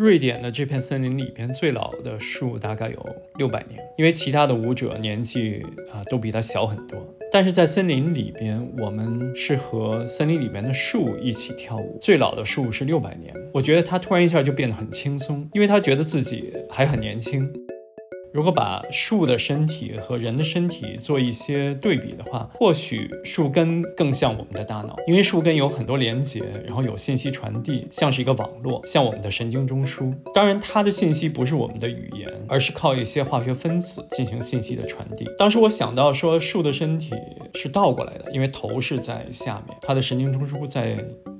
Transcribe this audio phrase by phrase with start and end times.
[0.00, 5.62] 瑞典的这片森林里边最老的树大概有六百年，因为其他的舞者年纪
[5.92, 7.06] 啊都比他小很多。
[7.30, 11.98] 但是在森林里边，我们是和森林里边的树一起跳舞。
[12.00, 17.46] 最老的树是六百年，我觉得他突然一下就变得很轻松，因为他觉得自己还很年轻。
[18.32, 30.14] 如果把树的身体和人的身体做一些对比的话，或许树根更像我们的大脑，因为树根有很多连接，然后有信息传递，像是一个网络，像我们的神经中枢。
[30.32, 35.26] 当然，它的信息不是我们的语言，而是靠一些化学分子进行信息的传递。
[35.36, 37.10] 当时我想到说，树的身体
[37.54, 40.96] 是倒过来的，因为头是在下面，它的神经中枢在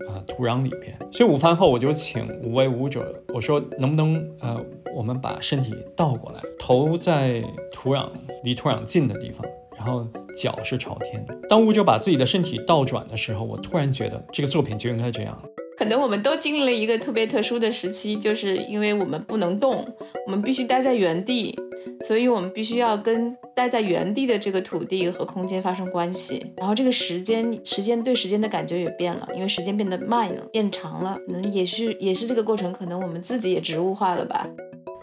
[0.09, 0.97] 啊土壤里边。
[1.13, 4.65] 所以午饭后，我就请五位舞者，我说能不能呃。
[4.93, 7.41] 我们把身体倒过来，头在
[7.71, 8.09] 土壤
[8.43, 10.05] 离土壤近的地方，然后
[10.37, 11.25] 脚是朝天。
[11.49, 15.41] 当舞者把自己的身体倒转的时候，我突然觉得这个作品就应该这样。
[15.81, 19.83] 可能我们都经历了一个特别特殊的时期，就是因为我们不能动，
[20.27, 21.59] 我们必须待在原地，
[22.07, 26.53] 所以我们必须要跟待在原地的这个土地和空间发生关系。
[26.55, 31.19] 然后这个时间，时间对时间的感觉也变了，因为时间变得慢了，变长了。
[31.27, 34.47] 可能也是也是这个过程，可能我们自己也植物化了吧。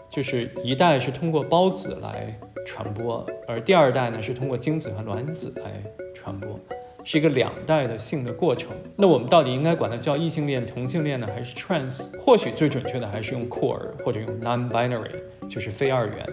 [0.08, 2.32] 就是一代是通过孢子来
[2.64, 5.82] 传播，而第二代呢是通过精子和卵子来
[6.14, 6.56] 传播，
[7.10, 8.68] 是一个两代的性的过程。
[8.94, 12.14] 那我们到底应该管它叫异性恋、同性恋呢，还是 trans？
[12.18, 15.08] 或许最准确的还是用酷儿或者用 non-binary，
[15.48, 16.28] 就是非二元。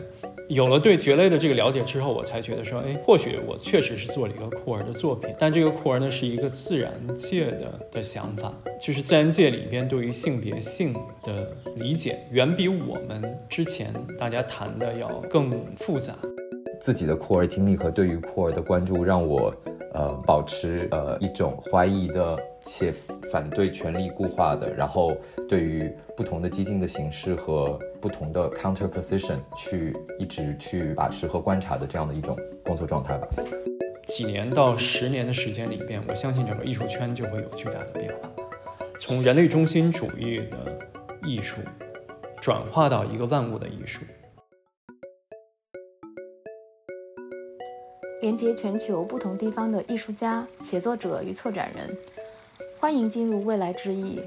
[0.50, 5.34] 有了对蕨类的这个了解之后，我才觉得说，哎，或许我确实是做了一个酷儿的作品。
[5.40, 16.14] 但这个酷儿呢，是一个自然界的的想法，就是自然界里边对于性别性的理解，远比我们之前大家谈的要更复杂。
[16.80, 19.54] 自己的酷儿经历和对于酷儿的关注，让我
[19.94, 22.38] 呃保持呃一种怀疑的。
[22.68, 22.92] 且
[23.32, 25.16] 反对权力固化的，然后
[25.48, 25.88] 对于
[26.18, 33.28] 不同的激进的形式和不同的 counter position 去一直去把持和观察的这样的一种工作状态吧。
[34.08, 38.32] 几年到十年的时间里边，我相信整个艺术圈就会有巨大的变化，
[39.00, 40.58] 从人类中心主义的
[41.24, 41.58] 艺术
[42.42, 44.02] 转化到一个万物的艺术，
[48.26, 51.96] 连接全球不同地方的艺术家、写作者与策展人。
[52.80, 54.20] 欢迎进入未来之翼，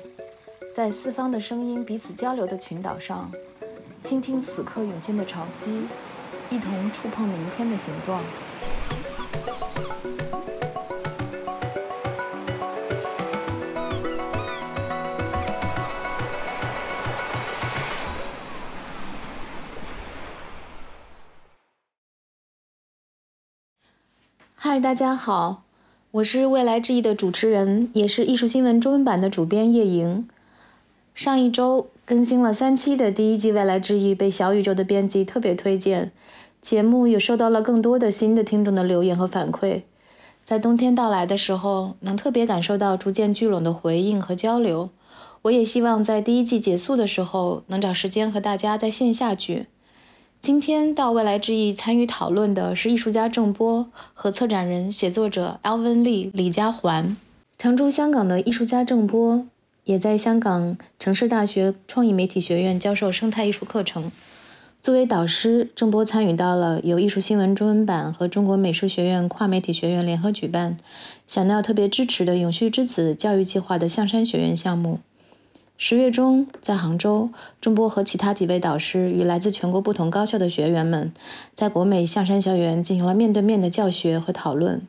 [0.73, 3.29] 在四方的声音彼此交流的群岛上，
[4.01, 5.83] 倾听此刻涌现的潮汐，
[6.49, 8.23] 一同触碰明天的形状。
[24.71, 25.63] 嗨，大家好。
[26.11, 30.29] 我是未来之翼的主持人，也是艺术新闻中文版的主编叶莹。
[31.15, 36.13] 上一周更新了三期的第一季《未来之翼》，被小宇宙的编辑特别推荐，
[36.61, 39.85] 节目也收到了更多的新的听众的留言和反馈。
[40.45, 44.91] 在冬天到来的时候，能特别感受到逐渐聚拢的回应和交流。
[45.41, 49.65] 我也希望在第一季结束的时候，能找时间和大家在线下聚。
[50.41, 57.17] 今天到未来之翼参与讨论的是艺术家郑波和策展人、写作者 Alvin Lee 李家环。
[57.59, 59.45] 常驻香港的艺术家郑波
[59.85, 64.13] 也在香港城市大学创意媒体学院教授生态艺术课程。
[64.81, 70.77] 作为导师，郑波参与到了由艺术新闻中文版和中国美术学院跨媒体学院联合举办、
[71.27, 75.01] 小闹特别支持的“永续之子”教育计划的象山学院项目。
[75.81, 77.31] 十月中，在杭州，
[77.61, 81.13] 钟波和其他几位导师与来自全国不同高校的学员们，
[81.55, 84.83] 在国美象山校园进行了面对面的教学和讨论。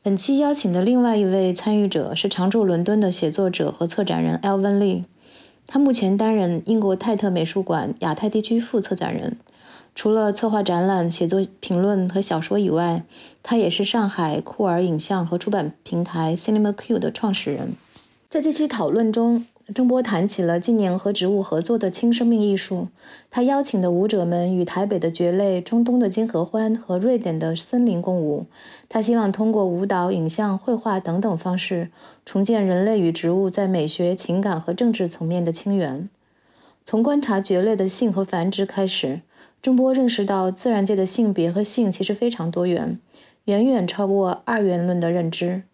[0.00, 5.02] 本期邀请的另外一位参与者是常驻伦敦的写作者和策展人 Elvin Lee，
[5.66, 9.36] 他目前担任英国泰特美术馆亚太地区副策展人。
[9.96, 13.02] 除了策划展览、写作评论和小说以外，
[13.42, 17.72] 他也是上海酷儿影像和出版平台 Cinema Q 的创始人。
[18.28, 19.44] 在这期讨论中，
[19.74, 22.88] 郑波谈起了近年和植物合作的轻生命艺术。
[23.30, 28.46] 他邀请的舞者们与台北的蕨类、中东的金合欢和瑞典的森林共舞。
[28.88, 31.90] 他希望通过舞蹈、影像、绘画等等方式，
[32.24, 36.08] 重建人类与植物在美学、情感和政治层面的亲缘。
[36.86, 39.20] 从观察蕨类的性和繁殖开始，
[39.60, 42.98] 郑波认识到自然界的性别和性其实非常多元，
[43.44, 45.64] 远远超过二元论的认知。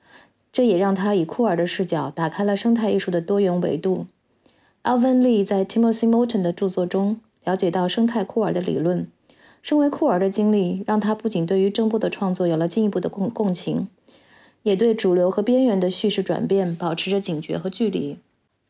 [0.55, 4.07] 这也让他以酷儿的视角打开了生态艺术的多元维度。
[4.85, 9.09] Alvin Lee 在 Timothy Moulton 的著作中了解到生态酷儿的理论。
[9.61, 13.89] 身为酷儿的经历，让他不仅对于郑波的创作有了进一步的共共情，
[14.63, 18.19] 也对主流和边缘的叙事转变保持着警觉和距离。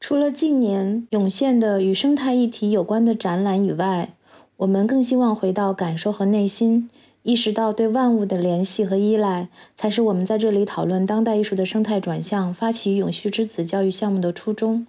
[0.01, 4.15] 除了近年涌现的与生态议题有关的展览以外，
[4.57, 6.89] 我们更希望回到感受和内心，
[7.25, 14.87] 意识到对万物的联系和依赖，才是我们在这里讨论当代艺术的生态转向、发起“永续之子”教育项目的初衷。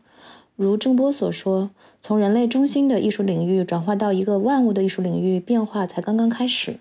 [0.58, 1.70] 如郑波所说，
[2.02, 6.78] 从人类中心的艺术领域转化到一个万物的艺术领域，变化才刚刚开始。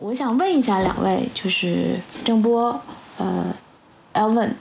[0.00, 2.80] 我想问一下两位，就是郑波，
[3.18, 3.54] 呃
[4.14, 4.52] ，Elvin。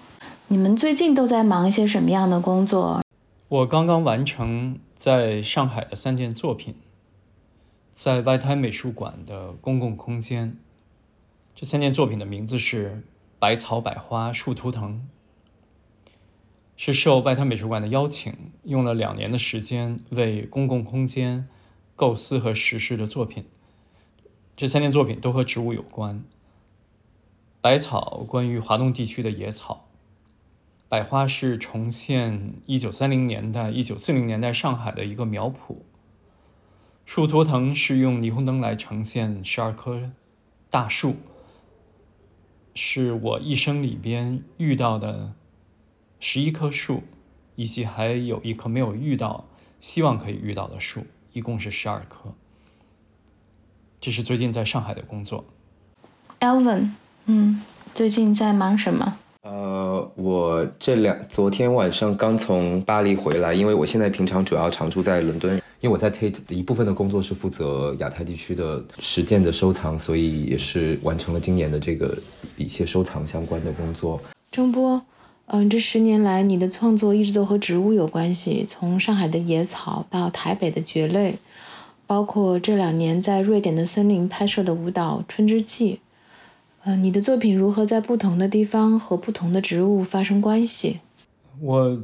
[0.50, 3.02] 你们最近都在忙一些什么样的工作？
[3.48, 6.76] 我刚刚完成在上海的三件作品，
[7.98, 10.56] 在外滩美术馆的公共空间。
[11.56, 12.92] 这三件作品的名字是
[13.40, 15.10] 《百草百花树图腾》，
[16.76, 21.48] 是受外滩美术馆的邀请，用了两年的时间为公共空间
[21.96, 23.46] 构思和实施的作品。
[24.56, 26.24] 这三件作品都和植物有关。
[27.62, 29.88] 百草关于华东地区的野草。
[30.88, 35.78] 百花是重现一九三零年代、一九四零年代上海的一个苗圃。
[37.08, 40.12] 树图腾是用霓虹灯来呈现十二棵
[40.70, 41.16] 大树，
[42.76, 45.32] 是我一生里边遇到的
[46.20, 47.04] 十一棵树，
[47.56, 49.46] 以及还有一棵没有遇到、
[49.80, 52.34] 希望可以遇到的树，一共是十二棵。
[54.02, 55.46] 这是最近在上海的工作。
[56.42, 56.90] Elvin，
[57.28, 57.64] 嗯，
[57.96, 59.18] 最近在忙什么？
[59.44, 72.18] 呃，我这两昨天晚上刚从巴黎回来，因为我现在平常主要常住在伦敦，因为我在 Tate 的一部分的工作是负责亚太地区的实践的收藏，所以也是完成了今年的这个
[72.58, 74.20] 一些收藏相关的工作。
[74.50, 75.02] 郑波，
[75.46, 81.38] 嗯，这十年来你的创作一直都和植物有关系，从上海的野草到台北的蕨类，
[82.08, 85.94] 包括这两年在瑞典的森林拍摄的舞蹈《春之祭》。
[86.86, 91.02] 嗯，你的作品如何在不同的地方和不同的植物发生关系？
[91.60, 92.00] 我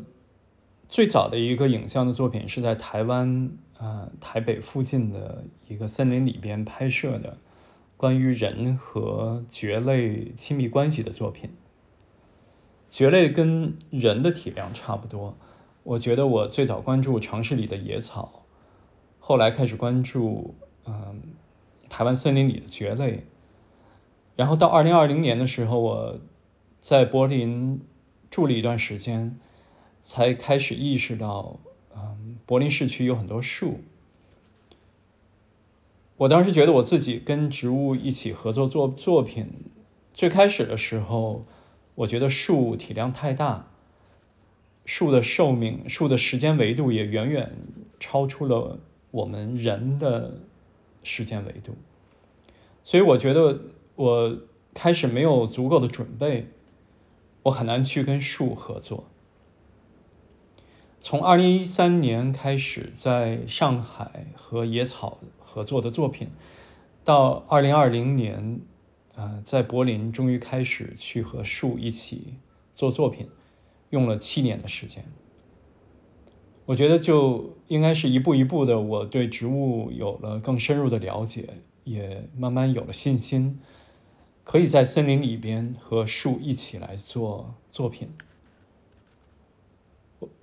[0.93, 3.49] 最早的一个影像的作品是在台湾，
[3.79, 7.39] 呃，台北附近的一个森林里边拍摄的，
[7.97, 11.49] 关于人和蕨类亲密关系的作品。
[12.91, 15.35] 蕨类跟人的体量差不多。
[15.81, 18.43] 我觉得我最早关注城市里的野草，
[19.17, 20.53] 后来开始关注，
[20.85, 21.23] 嗯，
[21.89, 23.25] 台湾森林里的蕨类。
[24.35, 26.19] 然后到二零二零年的时候，我
[26.79, 27.81] 在柏林
[28.29, 29.39] 住了一段时间，
[30.03, 31.59] 才开始意识到，
[31.95, 33.79] 嗯，柏林市区有很多树。
[36.17, 39.47] 我当时觉得我自己跟植物一起合作做作品，
[40.13, 41.45] 最开始的时候，
[41.95, 43.71] 我觉得树体量太大，
[44.85, 47.57] 树的寿命、树的时间维度也远远
[47.99, 48.79] 超出了
[49.09, 50.41] 我们人的
[51.01, 51.73] 时间维度，
[52.83, 53.59] 所以我觉得。
[53.95, 54.35] 我
[54.73, 56.47] 开始没有足够的准备，
[57.43, 59.03] 我很难去跟树合作。
[61.03, 66.29] 从二零一三年开始在上海和野草合作的作品，
[67.03, 68.61] 到二零二零年，
[69.13, 72.35] 呃，在柏林终于开始去和树一起
[72.73, 73.27] 做作品，
[73.89, 75.03] 用了七年的时间。
[76.67, 81.49] 我觉得就应该是一步一步的，我对植物有了更深入的了解，
[81.83, 83.59] 也慢慢有了信心。
[84.45, 88.07] 可以在森林里边和树一起来做作品，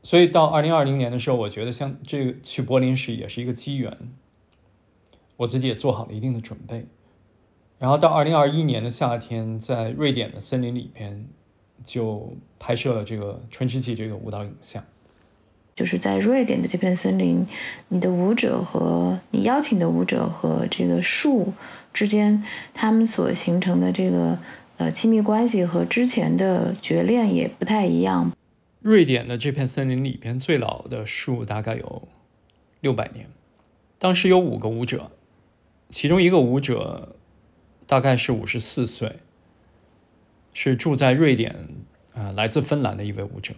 [0.02, 3.96] 所以到二零二零年的时候，我觉得像这个去柏林时也是一个机缘，
[5.36, 6.86] 我自己也做好了一定的准备，
[7.78, 11.26] 然后到二零二一年的夏天，在瑞典的森林里边
[11.84, 14.84] 就拍摄了这个《春之祭》这个舞蹈影像。
[15.76, 17.46] 就是在瑞典的这片森林，
[17.88, 21.54] 你的舞者和你邀请的舞者和这个树
[21.94, 24.38] 之间，他们所形成的这个
[24.76, 28.30] 呃亲密关系和之前的绝恋也不太一样。
[28.80, 32.08] 瑞典的这片森林里边最老的树大概有
[32.80, 33.28] 六百年，
[33.98, 35.10] 当时有五个舞者，
[35.90, 37.16] 其中一个舞者
[37.86, 39.16] 大概是五十四岁，
[40.54, 41.68] 是住在瑞典，
[42.14, 43.54] 呃，来自芬兰的一位舞者。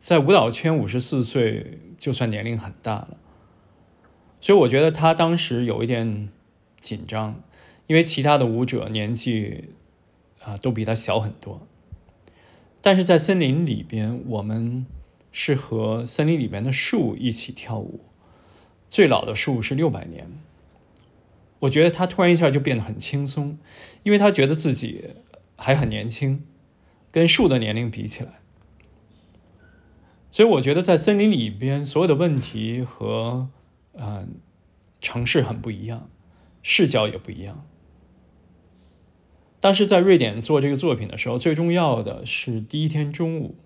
[0.00, 3.16] 在舞蹈圈，五十四岁就算年龄很大了，
[4.40, 6.28] 所以我觉得他当时有一点
[6.80, 7.40] 紧张，
[7.86, 9.70] 因为其他的舞者年纪
[10.42, 11.66] 啊都比他小很多。
[12.84, 14.84] 但是在森林里边，我们
[15.32, 18.04] 是和森林里边的树一起跳舞，
[18.90, 20.28] 最老的树是六百年。
[21.60, 23.56] 我觉得他突然一下就变得很轻松，
[24.02, 25.14] 因为他觉得自己
[25.56, 26.44] 还很年轻，
[27.10, 28.40] 跟树的年龄比起来。
[30.30, 33.48] 所以我觉得在森林里边，所有的问题和
[33.94, 34.34] 嗯
[35.00, 36.10] 城市很不一样，
[36.62, 37.64] 视角也不一样。
[39.64, 43.56] 但是在瑞典做这个作品的时候，最重要的是第一天中午，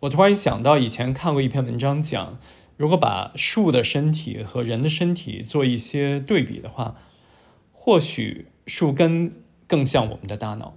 [0.00, 2.40] 我突然想到以前看过一篇文章讲，
[2.76, 6.96] 如果把树的身体和人的身体做一些对比的话，
[7.70, 9.32] 或许树根
[9.68, 10.76] 更像我们的大脑，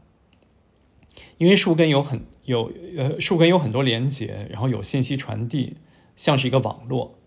[1.40, 5.78] 因为树根有很有呃树根有很多连接，然后有信息传递，
[6.16, 7.18] 像是一个网络，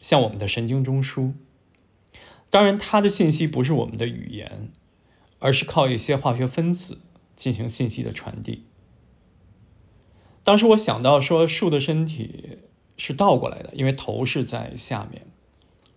[0.00, 1.34] 像我们的神经中枢。
[2.48, 4.70] 当然，它的信息不是我们的语言，
[5.44, 7.02] 而是靠一些化学分子
[7.36, 8.64] 进行信息的传递。
[10.42, 12.60] 当时我想到说，树的身体
[12.96, 15.26] 是倒过来的，因为头是在下面，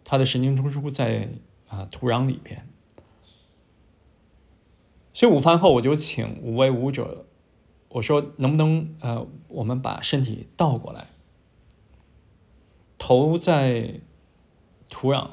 [0.04, 1.30] 它的神经中枢在
[1.70, 2.68] 啊土壤里边。
[5.13, 7.25] 所以午饭后，我就请五位舞者，
[7.88, 11.08] 我说能不能呃，我们把身体倒过来，
[12.98, 14.01] 头在
[14.89, 15.30] 土壤。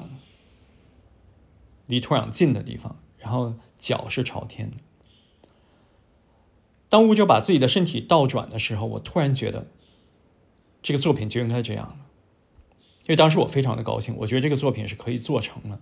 [1.87, 4.77] 离土壤近的地方，然后脚是朝天的。
[6.87, 9.67] 当舞者把自己的身体倒转的时候，我突然觉得，
[10.81, 11.95] 这个作品就应该这样了。
[13.01, 15.79] 因为当时我非常的高兴，我觉得这个作品是可以做成的。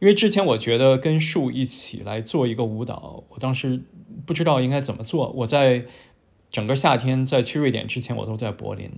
[0.00, 3.82] 因为之前我觉得跟树一起来做一个舞蹈，我当时
[4.26, 5.30] 不知道应该怎么做。
[5.30, 5.86] 我在
[6.50, 8.90] 整个夏天在去瑞典之前，我都在柏林。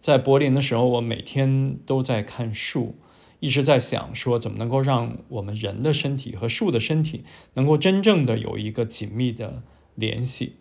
[0.00, 2.96] 在柏林的时候，我每天都在看树。
[3.38, 9.62] 一直在想说，怎么能够让我们人的身体和树的身体能够真正的有一个紧密的
[9.94, 10.56] 联系，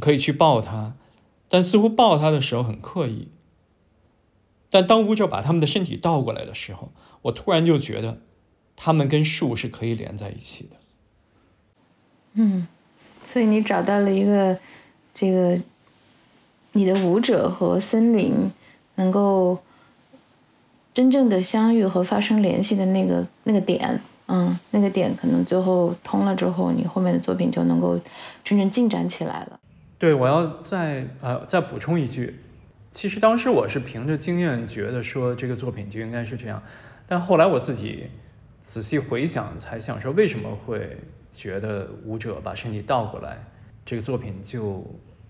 [0.00, 0.96] 可以去抱它，
[1.48, 3.28] 但似乎抱它的时候很刻意。
[4.70, 6.90] 但当舞者把他们的身体倒过来的时候，
[7.22, 8.20] 我突然就觉得，
[8.74, 10.76] 他们跟树是可以连在一起的。
[12.32, 12.66] 嗯，
[13.22, 14.58] 所以你找到了一个
[15.14, 15.62] 这个
[16.72, 18.50] 你的舞者和森林
[18.96, 19.60] 能够。
[20.98, 27.96] 真正的相遇和发生联系的那个那个点，嗯，那个点可能最后通了之后，你后面的作品就能够
[28.42, 29.60] 真正进展起来了。
[29.96, 32.40] 对，我要再呃再补充一句，
[32.90, 36.60] 其实当时我是凭着经验觉得说这个作品就应该是这样，
[37.06, 38.08] 但后来我自己
[38.60, 40.96] 仔细回想，才想说为什么会
[41.32, 43.38] 觉得舞者把身体倒过来，
[43.86, 44.84] 这个作品就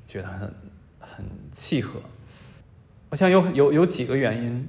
[0.07, 0.55] 觉得很
[0.99, 2.01] 很契合。
[3.11, 4.67] 我想有有有几个原因。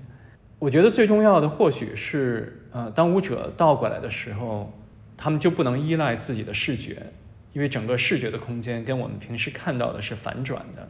[0.59, 4.71] 我觉得最重要的或许是，呃，当舞者倒过来的时候，
[5.15, 7.11] 他们就不能依赖自己的视觉，
[7.53, 10.89] 因为整个视觉的空间跟我们平时看到的是反转的，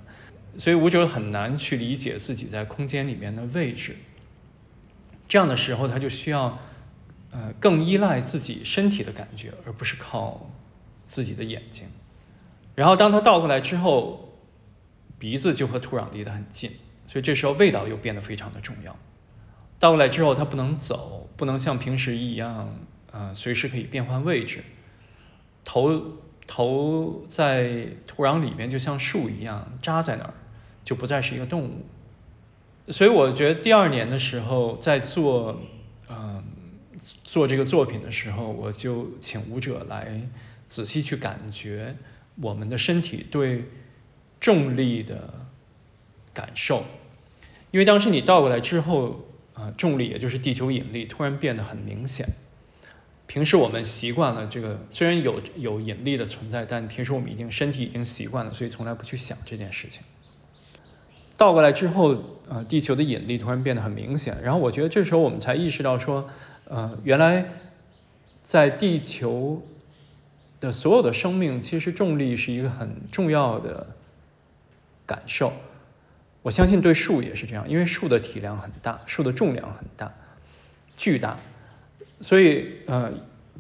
[0.58, 3.96] 所以舞者很难去理解自己在空间里面的位置。
[5.28, 6.58] 这样的时候，他就需要，
[7.30, 10.50] 呃，更依赖自己身体的感觉，而不是靠
[11.06, 11.88] 自己的眼睛。
[12.74, 14.40] 然后，当他倒过来之后，
[15.20, 16.72] 鼻子就和土壤离得很近，
[17.06, 18.98] 所以这时候味道又变得非常的重要。
[19.80, 22.78] 倒过来之后，它不能走，不能像平时一样，
[23.14, 24.62] 呃，随时可以变换位置。
[25.64, 30.34] 头头在土壤里面，就像树一样扎在那儿，
[30.84, 31.86] 就不再是一个动物。
[32.90, 35.62] 所以我觉得第二年的时候，在做，
[36.10, 36.44] 嗯，
[37.24, 40.22] 做这个作品的时候，我就请舞者来
[40.68, 41.96] 仔细去感觉
[42.42, 43.64] 我们的身体对
[44.42, 45.46] 重力的
[46.34, 46.84] 感受，
[47.72, 49.26] 因为当时你倒过来之后。
[49.60, 52.26] 呃，重力也就是地球引力突然变得很明显。
[53.28, 60.02] 平时我们习惯了这个，虽然有有引力的存在，但平时我们已经身体已经习惯了，所以从来不去想这件事情。
[61.36, 66.28] 倒过来之后，呃，地球的引力突然变得很明显，然后我觉得这时候我们才意识到说，
[66.66, 67.50] 呃，原来
[68.42, 69.62] 在地球
[70.60, 73.96] 的所有的生命，其实重力是一个很重要的
[75.06, 75.54] 感受。
[76.50, 80.12] 我相信对树也是这样，因为树的体量很大，树的重量很大，
[80.98, 81.38] 巨大，
[82.22, 83.14] 所以呃，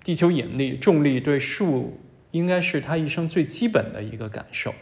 [0.03, 1.99] 地球引力、重力对树
[2.31, 4.73] 应该是它一生最基本的一个感受，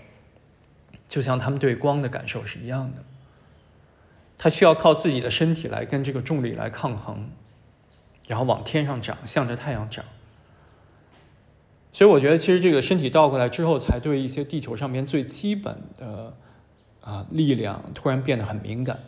[1.10, 3.04] 就像他们对光的感受是一样的。
[4.38, 7.30] 它需要靠自己的身体来跟这个重力来抗衡，
[8.26, 10.06] 然后往天上长，向着太阳长。
[11.92, 16.38] 所以我觉得，其实这个身体倒过来之后，才对一些地球上面最基本的。
[17.08, 19.00] 啊，力量突然变得很敏感，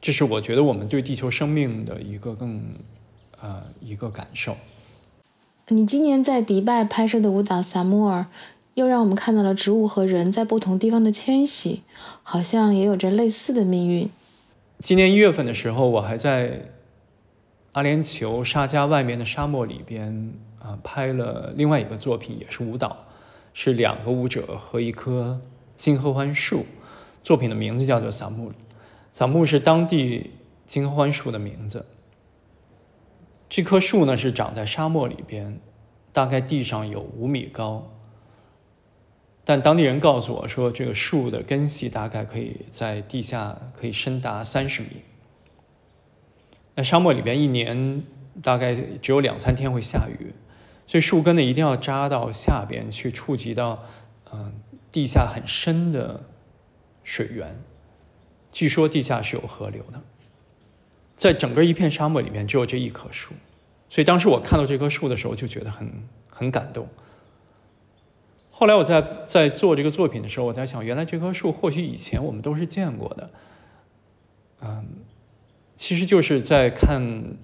[0.00, 2.60] 这是我觉得我们对地球生命的一个更
[3.40, 4.56] 呃一个感受。
[5.68, 8.22] 你今年在迪拜拍摄的舞蹈《萨穆尔》，
[8.74, 11.84] 又让我们看到了植物和人在不同地方的迁徙，
[12.24, 14.10] 好像也有着类似的命运。
[14.80, 16.72] 今年一月份的时候，我还在
[17.72, 22.96] 阿联酋沙加外面的沙漠里边啊拍了另外一个作品，也是舞蹈，
[23.54, 25.40] 是两个舞者和一棵。
[25.76, 26.66] 金合欢树，
[27.22, 28.50] 作品的名字叫做萨木，
[29.12, 30.32] 萨木是当地
[30.66, 31.86] 金合欢树的名字。
[33.48, 35.60] 这棵树呢是长在沙漠里边，
[36.12, 37.92] 大概地上有五米高。
[39.44, 44.88] 但当地人告诉我说，这个树的根系大概可以在地下可以深达三十米。
[46.74, 48.02] 那沙漠里边一年
[48.42, 50.34] 大概只有两三天会下雨，
[50.84, 53.84] 所以树根呢一定要扎到下边去，触及到
[54.32, 54.52] 嗯
[54.90, 56.24] 地下很深的
[57.04, 57.60] 水源。
[58.52, 60.02] 据说地下是有河流的，
[61.14, 63.34] 在整个一片沙漠里面只有这一棵树，
[63.88, 65.92] 所以当时我看到这棵树的时候就觉得很
[66.30, 66.88] 很感动。
[68.50, 73.30] 后来我在在做这个作品的时候，我在想，原来这棵树或许以前我们都是见过的，
[74.62, 74.86] 嗯，
[75.76, 77.36] 其实就是在看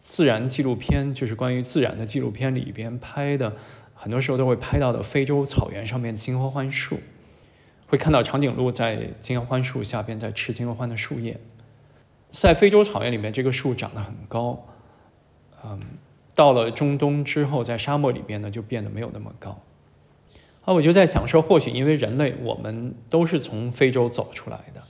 [0.00, 3.54] 自然纪录片，就是关于自然的纪录片里边拍的，
[4.02, 6.98] 很多时候都会拍到的非洲草原上面的金合欢树，
[7.86, 11.38] 会看到长颈鹿在金合欢树下边在吃金合欢的树叶，
[12.28, 14.66] 在非洲草原里面，这个树长得很高，
[15.62, 15.78] 嗯，
[16.34, 19.62] 到了中东之后，在沙漠里边呢，就变得没有那么高。
[20.64, 24.82] 啊，我就在想说，或许因为人类，我们都是从非洲走出来的，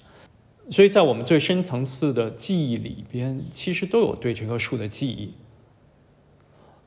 [0.70, 5.34] 所以在我们最深层次的记忆里边，其实都有对这棵树的记忆。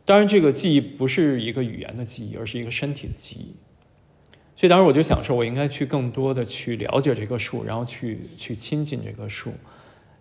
[0.06, 3.56] 当然，这个记忆不是一个语言的记忆，而是一个身体的记忆。
[4.56, 9.54] 所以当时我就想说，我应该去更多的去了解这棵树，然后去去亲近这棵树，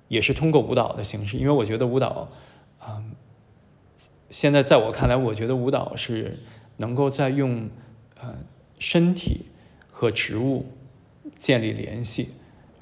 [0.08, 2.32] 也是通过舞蹈的形式，因为我觉得舞蹈，
[2.84, 3.12] 嗯，
[4.30, 6.40] 现在在我看来，我觉得舞蹈是
[6.78, 7.68] 能够在用，
[8.20, 8.34] 呃。
[8.76, 9.46] 身体
[9.88, 10.66] 和植物
[11.38, 12.30] 建立联系，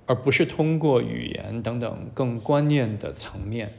[0.07, 3.75] 而不是通过语言等等更观念的层面，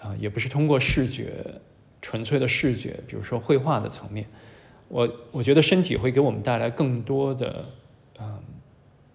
[0.00, 1.60] 啊，也不是通过视觉
[2.04, 4.26] 纯粹的视觉，比如说绘画的层面。
[4.88, 7.64] 我我觉得身体会给我们带来更多的
[8.20, 8.42] 嗯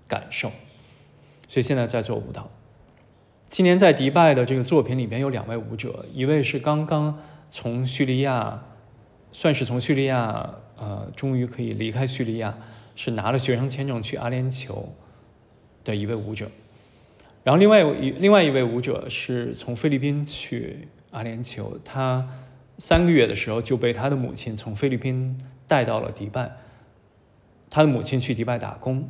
[0.08, 0.52] 感受，
[1.48, 2.50] 所以现在在做舞蹈。
[3.48, 7.20] 今年在迪拜的这个作品里面有两位舞者，一位是刚刚
[7.52, 8.64] 从叙利亚，
[9.32, 10.56] 算是从叙利亚。
[10.80, 12.58] 呃，终于可以离开叙利亚，
[12.96, 14.86] 是拿了学生签证去阿联酋
[15.84, 16.50] 的一位舞者。
[17.44, 22.26] 然后另外一另外一位舞者是从菲律宾去阿联酋，他
[22.80, 25.38] 三个月的时候就被他的母亲从菲律宾
[25.68, 26.58] 带到了迪拜。
[27.70, 29.08] 他的母亲去迪拜打工，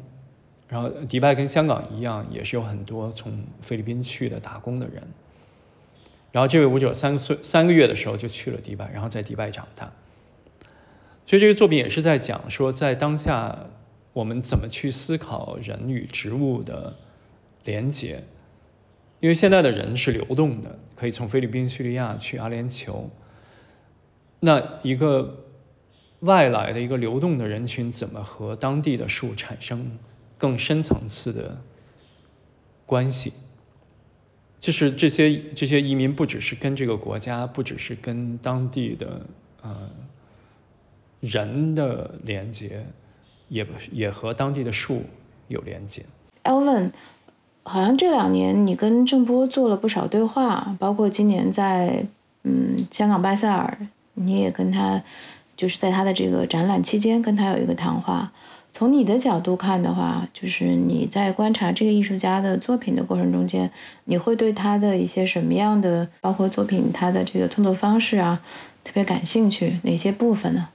[0.68, 5.08] 然后迪拜跟香港一样，也是有很多从菲律宾去的打工的人。
[6.34, 9.94] 然后这位舞者三岁三个月的时候就去了迪拜，然后在迪拜长大。
[11.26, 13.68] 所以这个作品也是在讲说，在当下
[14.14, 16.98] 我们怎么去思考人与植物的
[17.64, 18.26] 连接。
[19.22, 23.06] 因为现在的人是流动的，可以从菲律宾、叙利亚去阿联酋。
[24.42, 25.46] 那一个
[26.22, 29.98] 外来的一个流动的人群，怎么和当地的树产生
[30.38, 31.62] 更深层次的
[32.86, 33.34] 关系？
[34.60, 39.22] 就是这些这些移民不只是跟这个国家，不只是跟当地的
[39.62, 39.90] 呃。
[41.22, 42.86] 人的连接，
[43.50, 45.04] 也也和当地的树
[45.50, 46.06] 有连接。
[46.46, 46.92] Elvin，
[47.64, 52.06] 好像这两年你跟郑波做了不少对话，包括今年在
[52.44, 53.86] 嗯香港巴塞尔，
[54.20, 55.02] 你也跟他
[55.56, 58.32] 就是在他的这个展览期间跟他有一个谈话。
[58.72, 63.70] 从你的角度看的话，就是你在观察这个艺术家的作品的过程中间，
[64.06, 68.40] 你会对他的一些什么样的，包括作品他的这个创作方式啊，
[68.84, 69.80] 特别感兴趣？
[69.84, 70.70] 哪些部分呢？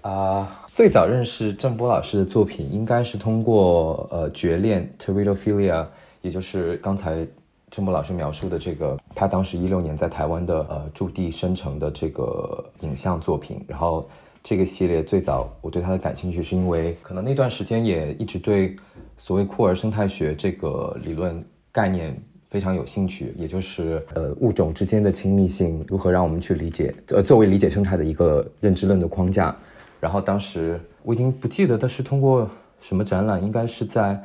[0.00, 5.84] 啊，最早认识郑波老师的作品，应该是通过呃《绝恋》（Teratophilia），
[6.22, 7.26] 也就是刚才
[7.70, 13.62] 郑木老师描述的这个，他当时一六年在台湾的呃驻地生成的这个影像作品。
[13.66, 14.08] 然后
[14.42, 18.76] 这个系列最早我对他的感兴趣，是因为可能那段时间也一直对
[19.18, 22.16] 所谓库尔生态学这个理论概念
[22.48, 29.54] 非常有兴趣，也就是呃物种之间的亲密性如何让我们去理解，呃作为理解生态的一个认知论的框架。
[29.98, 32.48] 然后当时我已经不记得的是通过
[32.80, 34.22] 什么展览，应该是在，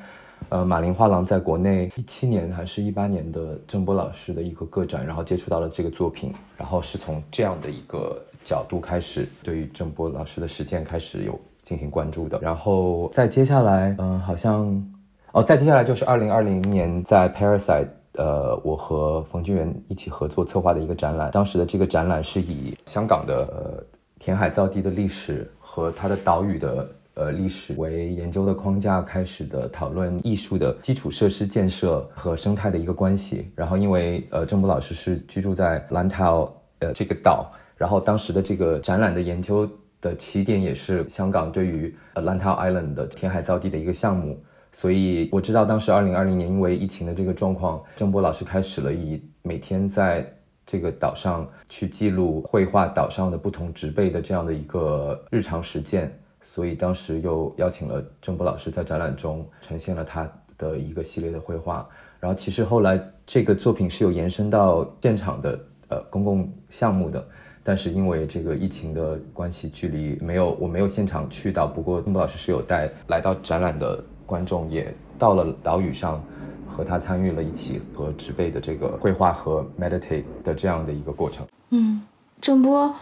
[0.49, 12.39] 呃，马林画廊在国内一七年还是一八年的郑波老师的一个个展，然后接触到了这个作品，然后是从这样的一个角度开始对于郑波老师的实践开始有进行关注的。
[12.41, 14.83] 然后再接下来，嗯，好像，
[15.31, 23.83] 哦，再接下来就是二零二零年在 Parasite，呃，我和冯俊元一起合作策划的一个展览，当时的这个展览是以香港的呃
[24.19, 25.49] 填海造地的历史。
[25.73, 33.51] 和它的岛屿的呃历史为研究的框架开始的讨论艺术的基础设施建设和生态的一个关系。
[33.55, 39.69] 然后因为呃郑博老师是居住在兰岛呃这个岛，然后当时的这个展览的研究
[39.99, 44.41] 的起点也是香港对于呃兰岛 Island 的填海造地的一个项目。
[44.71, 50.25] 所以我知道当时二零二零年因为疫情的这个状况，郑波老师开始了以每天在
[50.65, 61.87] 这个岛上去记录绘画岛上的不同植被的这样的一个日常实践，所以当时又邀请了郑波老师在展览中呈现了他的一个系列的绘画。
[62.19, 67.23] 然后其实后来这个作品是有延伸到现场的呃公共项目的，
[67.63, 71.67] 但是因为这个疫情的关系，距离没有我没有现场去到。
[71.67, 76.23] 不过郑波老师是有带来到展览的观众也到了岛屿上。
[76.67, 81.45] 和他参与了一起和植被的这个绘画和 meditate 的这样的一个过程。
[81.71, 82.01] 嗯，
[82.39, 82.95] 郑波，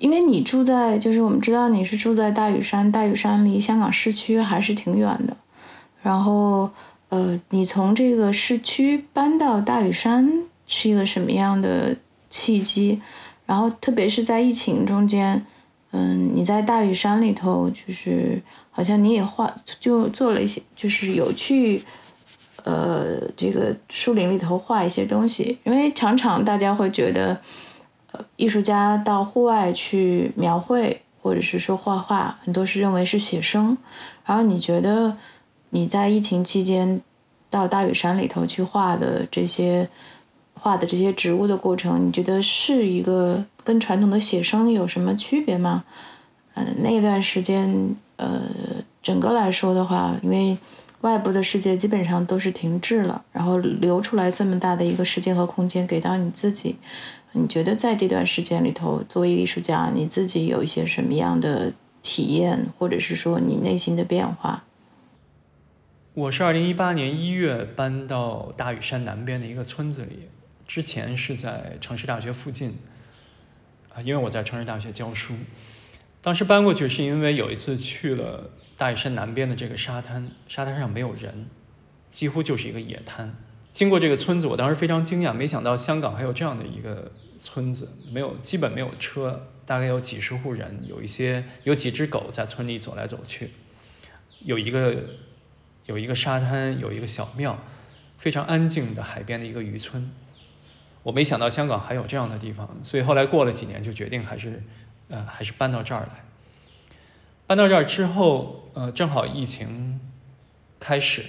[0.00, 5.36] 因为你住在，就是我们知道你是住在大屿山，大屿山离香港市区还是挺远的。
[6.02, 6.68] 然后，
[7.10, 11.94] 呃，你从这个市区搬到大屿山是一个什么样的
[12.28, 13.00] 契机？
[13.46, 15.46] 然后，特别是在疫情中间，
[15.92, 21.82] 嗯，你在大屿山里头，就是好像你也画，就做了一些，就是有去。
[22.62, 27.40] 呃，这个树林里头画一些东西，因为常常大家会觉得，
[28.36, 33.76] 艺术家到户外去描绘或者是说画画，很多是认为是写生。
[34.24, 35.16] 然后你觉得
[35.70, 37.00] 你在疫情期间
[37.48, 39.88] 到大屿山里头去画的这些
[40.54, 45.84] 画的这些植物的过程，你觉得是一个跟传统的写生有什么区别吗？
[46.54, 48.42] 嗯，那段时间，呃，
[49.02, 50.56] 整个来说的话，因为。
[51.00, 56.76] 外部的世界基本上都是停滞了，然后留出来这么大的一个时间和空间给到你自己。
[57.32, 64.64] 你觉得在这段时间里头，作为艺术家，你自己有一些什么样的体验，或者是说你内心的变化？
[66.14, 70.28] 我是二零一八年一月搬到大屿山南边的一个村子里，
[70.66, 72.76] 之前是在城市大学附近，
[73.94, 75.34] 啊，因为我在城市大学教书。
[76.20, 78.50] 当时搬过去是因为有一次去了。
[78.80, 81.50] 大屿山南边的这个沙滩，沙滩上没有人，
[82.10, 83.36] 几乎就是一个野滩。
[83.72, 93.50] 经过这个村子，我当时非常惊讶，没想到香港还有这样的一个村子，没有基本没有车，大概有几十户人，有一些有几只狗在村里走来走去，
[94.40, 94.96] 有一个
[95.86, 97.58] 有一个沙滩，有一个小庙，
[98.18, 100.10] 非常安静的海边的一个渔村。
[101.02, 104.62] 我没想到香港还有这样的地方，所以后来过了几年，就决定还是
[105.08, 106.24] 呃还是搬到这儿来。
[107.46, 109.98] 搬到这儿之后，呃，正好疫情
[110.78, 111.24] 开始，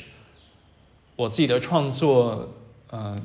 [1.22, 2.56] 我自己的创作，
[2.92, 3.22] 嗯，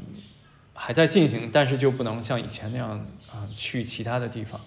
[0.74, 2.90] 还在进行，但是就不能像以前那样
[3.30, 4.60] 啊去其他的地方。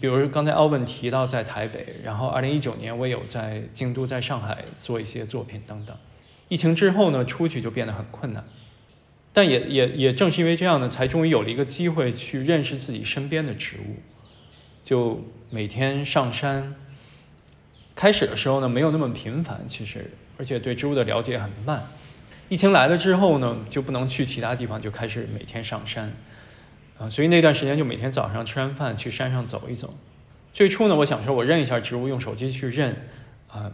[0.00, 5.94] 比如刚才奥文提到在台北，然后二零一九年我有在京都、在上海做一些作品等等。
[6.48, 8.42] 疫情之后呢，出去就变得很困难，
[9.34, 13.96] 但也也也正是因为这样呢，才终于有了一个机会去认识自己身边的植物，
[14.82, 16.74] 就每天上山。
[17.94, 21.88] 开始的时候呢，没有那么频繁，其实，而且对植物的了解很慢。
[22.48, 26.12] 疫情来了之后呢，就不能去其他地方，就开始每天上山，
[26.98, 29.94] 啊，所以那段时间就每天早上吃完饭去山上走一走。
[30.52, 32.96] 最初呢，我想说我认一下植物，用手机去认，
[33.48, 33.70] 啊，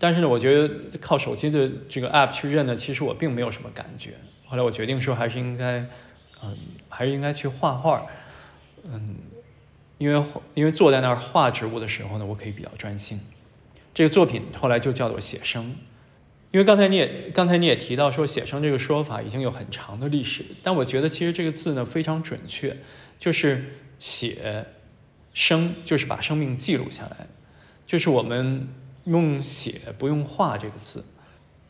[0.00, 0.68] 但是呢，我觉得
[1.00, 4.14] 靠手机的这个 app 去认呢，其实我并没有什么感觉。
[4.46, 5.78] 后来我决定说，还是应该，
[6.42, 6.56] 嗯，
[6.88, 8.04] 还是应该去画画，
[8.82, 9.16] 嗯，
[9.98, 10.22] 因为
[10.54, 13.20] 因为坐在那儿画植物的时候呢，我可以比较专心。
[13.94, 15.74] 这个作品后来就叫做写生，
[16.50, 22.76] 因为刚才你也刚才你也提到说写生这个说法已经有很长的历史，但我觉得其实这个字呢非常准确，
[23.18, 23.64] 就是
[23.98, 24.64] 写
[25.34, 27.26] 生就是把生命记录下来，
[27.86, 28.68] 就是我们
[29.04, 31.04] 用写不用画这个字，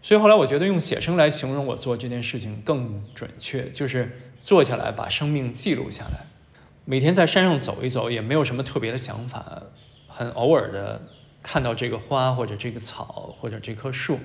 [0.01, 6.27] 所以后来我觉得用写生来形容我做这件事情更准确，就是坐下来把生命记录下来，
[6.85, 9.63] 每天在山上走一走也没有什么特别的想法，
[10.07, 11.03] 很偶尔的。
[11.41, 14.19] 看到这个花或者这个草或者这棵树，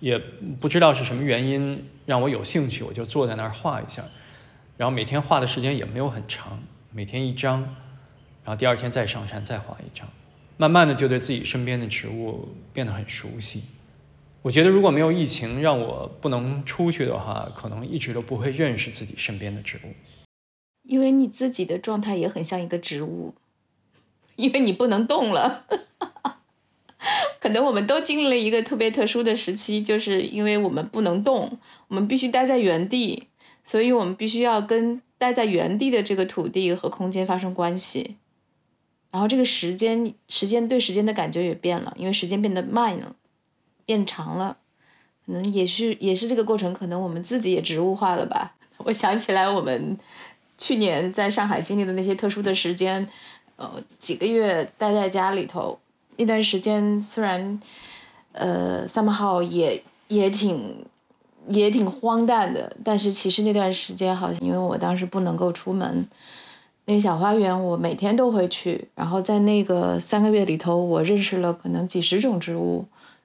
[0.00, 0.18] 也
[0.60, 4.04] 不知道是什么原因让我有兴趣，我就坐在那儿画一下。
[4.76, 7.62] 然后每天画的时间也没有很长，每天一张，
[8.44, 10.08] 然后第二天再上山再画一张。
[10.56, 13.62] 慢慢的就对自己身边的植物变得很熟悉。
[14.42, 19.94] 我觉得如果没有疫情让我不能出去的话，可能一直都不会认识自己身边的植物。
[20.84, 23.34] 因为你自己的状态也很像一个植物，
[24.36, 25.66] 因为你不能动了。
[27.40, 33.28] 可能我们都经历了一个特别特殊的时期，就是因为我们不能动，我们必须待在原地，
[33.64, 38.16] 所以我们必须要跟待在原地的这个土地和空间发生关系。
[39.10, 43.14] 然后这个时间，时间对时间的感觉也变了，因为时间变得慢了，
[43.86, 44.58] 变长了。
[45.24, 48.54] 可能也是也是这个过程，可能我们自己也植物化了吧。
[48.78, 49.98] 我想起来，我们
[50.56, 53.08] 去年在上海经历的那些特殊的时间，
[53.56, 55.78] 呃，几个月待在家里头。
[56.18, 57.60] 那段时间虽然，
[58.32, 60.84] 呃，some how 也也挺
[61.48, 66.06] 也挺荒诞的，但是其实那段时间好像因为我当时不能够出门，
[66.86, 68.88] 那个小花园，我每天都会去。
[68.94, 72.84] 然后在那个三个月里头，我认识了可能几十种植物。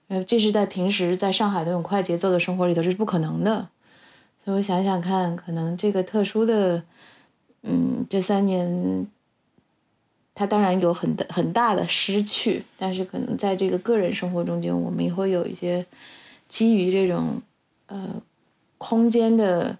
[0.10, 3.70] 呃，这是在平时在上海那种快节奏的生活里头，这是不可能的。
[4.44, 6.84] 所以我想想看，可能这个特殊的，
[7.64, 9.08] 嗯，这三年，
[10.36, 15.86] 它当然有很大很大的失去，但是可能在这个个人生活中间，我们也会有一些
[16.48, 17.42] 基于这种
[17.88, 18.22] 呃
[18.78, 19.78] 空间的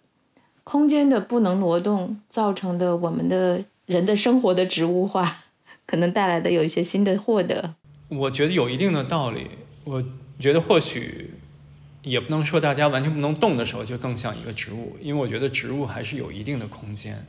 [0.64, 3.64] 空间的不能挪动造成的我们的。
[3.86, 5.44] 人的生活的植物化，
[5.86, 7.76] 可能带来的有一些新的获得。
[8.08, 9.50] 我觉得有一定的道理。
[9.84, 10.02] 我
[10.40, 11.34] 觉得或许
[12.02, 17.28] 也不能说大家完全不能动的时候就更像一个植物，因为我觉得植物还是有一定的空间。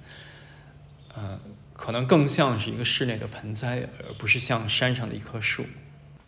[1.18, 1.36] 嗯，
[1.74, 5.62] 可能更像是一个室内的盆栽，而不是像山上的一棵树。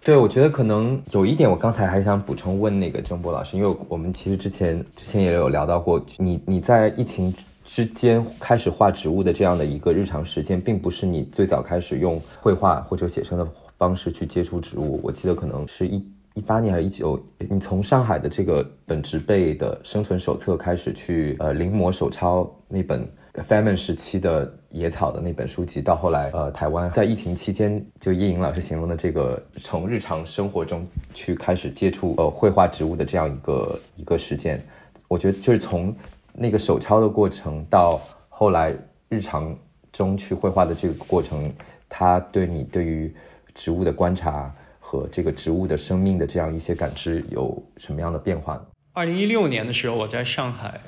[0.05, 7.35] 对，我觉得可能有一点，我刚才还想补充问那个郑波老师，因为我们其实之前之前也有聊到过，你你在疫情。
[7.69, 13.45] 之间开始画植物的这样的一个日常实践，并不是你最早开始用绘画或者写生的
[13.77, 15.01] 方式去接触植物。
[15.03, 16.01] 我记得可能是一
[16.35, 23.05] 一八年还是一九，你从上海的这个本植被的生存手册开始去呃临摹手抄那本
[23.49, 34.63] famine 时期的野草的那本书籍，到后来呃台湾在疫情期间，就叶颖老师形容的这个从日常生活中去开始接触呃绘画植物的这样一个一个实践，
[35.09, 35.95] 我觉得就是从。
[36.39, 38.77] 那个手抄的过程，到后来
[39.09, 39.57] 日常
[39.91, 41.51] 中去绘画的这个过程，
[41.89, 43.11] 它对你对于
[43.55, 48.67] 植物的观察和这个植物的生命的这样一些感知有什么样的变化呢？
[48.93, 50.79] 二零一六年的时候，我在上海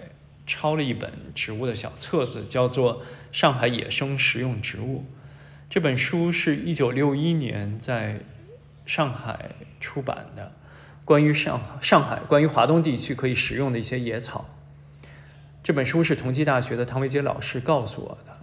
[0.49, 5.05] 抄了一本植物的小册子，叫做《上海野生食用植物》。
[5.69, 8.21] 这本书是一九六一年在
[8.87, 10.53] 上海出版的，
[11.05, 14.47] 关于上上海关于华东地区可以食用的一些野草。
[15.63, 18.35] 这本书是同济大学的唐维杰老师告诉我的，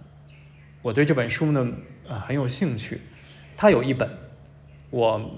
[0.82, 1.66] 我对这本书呢，
[2.06, 3.00] 呃，很有兴趣。
[3.56, 4.08] 他有一本，
[4.90, 5.28] 我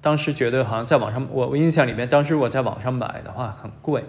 [0.00, 4.04] 当时觉得好像在网上，我我印象里面，当时我在网上买的话很贵，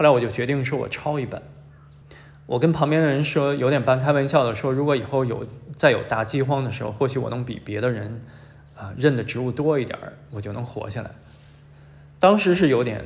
[0.00, 1.42] 后来我就决定说我抄一本。
[2.46, 8.22] 我跟旁边的人说，有点半开玩笑的说，如果以后有再有大饥荒的时候，或许我能比别的人
[8.74, 9.98] 啊认的植物多一点，
[10.30, 11.10] 我就能活下来。
[12.18, 13.04] 当时是有点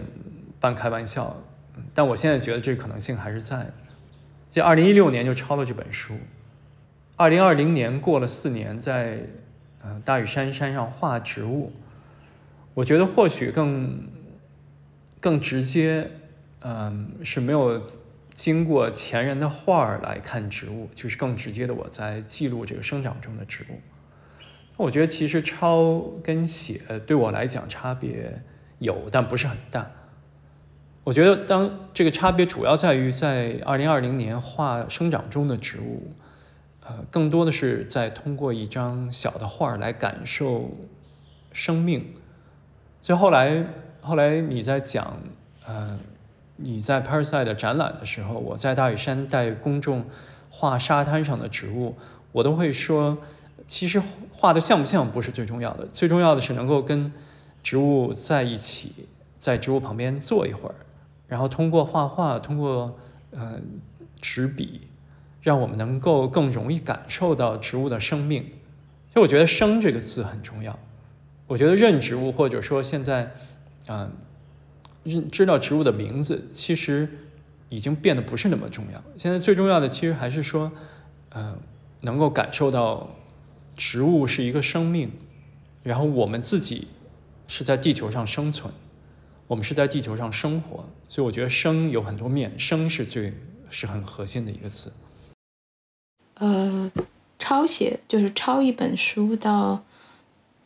[0.60, 1.36] 半开玩笑。
[1.92, 3.72] 但我现在觉得这可能性还是在。
[4.52, 6.14] 就二零一六年就抄了这本书，
[7.16, 9.26] 二零二零年过了四年，在
[9.82, 11.72] 呃大屿山山上画植物，
[12.74, 14.08] 我觉得或许更
[15.18, 16.08] 更直接，
[16.64, 17.80] 嗯，是没有
[18.32, 23.78] 经过前人的画儿来看植物，就是更直接的我在记录这个生长中的植物。
[24.76, 28.42] 我觉得其实抄跟写对我来讲差别
[28.78, 29.88] 有，但不是很大。
[31.04, 36.14] 我觉得，当这个差别主要在于，在二零二零年画生长中的植物，
[36.80, 40.74] 呃，更多的是在通过一张小的画来感受
[41.52, 42.06] 生命。
[43.02, 43.66] 所以后来，
[44.00, 45.20] 后来你在讲，
[45.66, 45.98] 呃，
[46.56, 50.04] 你在 p a r s i 的展览的时候，我在大屿山带公众
[50.50, 51.96] 画沙滩上的植物，
[52.32, 53.18] 我都会说，
[53.66, 57.12] 其实画的像不像不是最重要的，最重要的是能够跟
[57.62, 60.74] 植物在一起，在植物旁边坐一会儿。
[61.26, 62.96] 然后通过画画，通过
[63.30, 63.58] 呃
[64.20, 64.82] 纸笔，
[65.42, 68.42] 让我们能够更容易感受到植物的生命。
[69.12, 70.78] 所以我觉得“生”这个字很重要。
[71.46, 73.32] 我觉得认植物，或者说现在，
[73.88, 74.12] 嗯，
[75.30, 77.08] 知道植物的名字，其实
[77.68, 79.02] 已经变得不是那么重要。
[79.16, 80.72] 现在最重要的，其实还是说，
[81.30, 81.58] 嗯，
[82.00, 83.10] 能够感受到
[83.76, 85.10] 植物是一个生命，
[85.82, 86.88] 然后我们自己
[87.46, 88.72] 是在地球上生存。
[89.46, 93.34] 我们是在地球上生活，所以我觉得“生”有很多面，“生”是最
[93.68, 94.90] 是很核心的一个词。
[96.36, 96.90] 呃，
[97.38, 99.84] 抄写就是抄一本书到，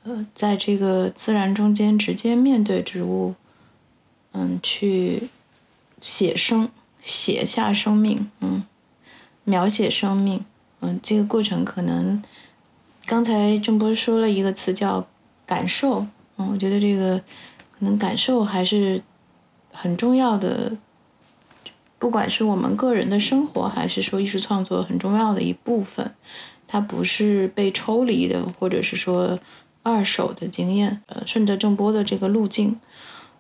[0.05, 3.35] 呃，在这个自然中间直接面对植物，
[4.33, 5.29] 嗯，去
[6.01, 6.69] 写生，
[7.01, 8.62] 写下生命，嗯，
[9.45, 10.45] 描写生命，
[10.81, 12.23] 嗯，这个过程可能，
[13.07, 15.07] 刚才郑波说了一个词叫
[15.45, 17.21] 感受，嗯，我觉得这个。
[17.81, 19.01] 可能感受还是
[19.73, 20.77] 很重要的，
[21.97, 26.12] 不管是我们个人的生活，还是说艺术创作很重要的一部分，
[26.67, 29.38] 它不是被抽离的，或者是说
[29.85, 31.01] 二手的经验。
[31.07, 32.81] 呃，顺着郑波的这个路径，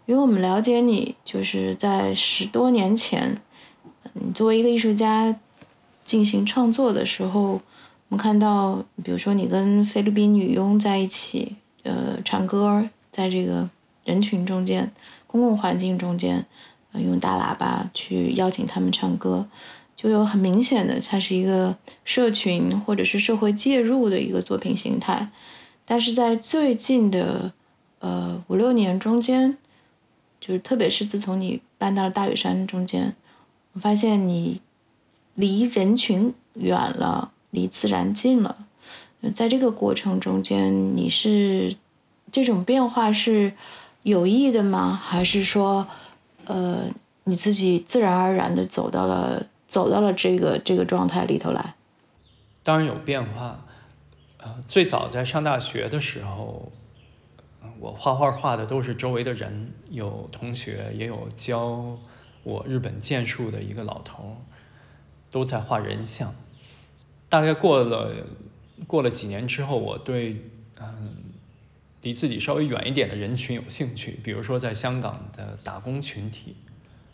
[0.08, 3.42] 因为我们了解你，就是在十多年前，
[4.14, 5.38] 你作为一个艺术家
[6.04, 7.60] 进行创作的时候，我
[8.08, 13.68] 们看到，比如说你跟菲律宾女佣在一起，呃，唱歌，在这个。
[14.04, 14.90] 人群中间，
[15.26, 16.46] 公共环境中间，
[16.94, 19.46] 用大喇叭去邀请他们唱歌，
[19.94, 25.28] 就有很明显的，它是一个社群或者是社会介入的一个作品形态。
[25.84, 27.52] 但是在最近的
[27.98, 29.58] 呃五六年中间，
[30.40, 33.14] 就是特别是自从你搬到了大屿山中间，
[33.72, 34.60] 我发现你
[35.34, 38.56] 离人群远了，离自然近了。
[39.34, 41.76] 在这个过程中间，你是
[42.30, 43.52] 这种变化是
[44.02, 44.92] 有意的吗？
[44.92, 45.86] 还是说，
[46.46, 46.90] 呃，
[47.24, 49.46] 你自己自然而然的走到了？
[49.68, 51.74] 走到了这个这个状态里头来，
[52.62, 53.66] 当然有变化。
[54.38, 56.72] 呃，最早在上大学的时候，
[57.78, 61.98] 我画画画的都是周围的人，有同学，也有教
[62.42, 64.36] 我日本剑术的一个老头，
[65.30, 66.34] 都在画人像。
[67.28, 68.12] 大概过了
[68.86, 70.44] 过了几年之后，我对
[70.80, 71.16] 嗯
[72.02, 76.56] 离自己稍微远一点的人群有兴趣，比如说在香港的打工群体。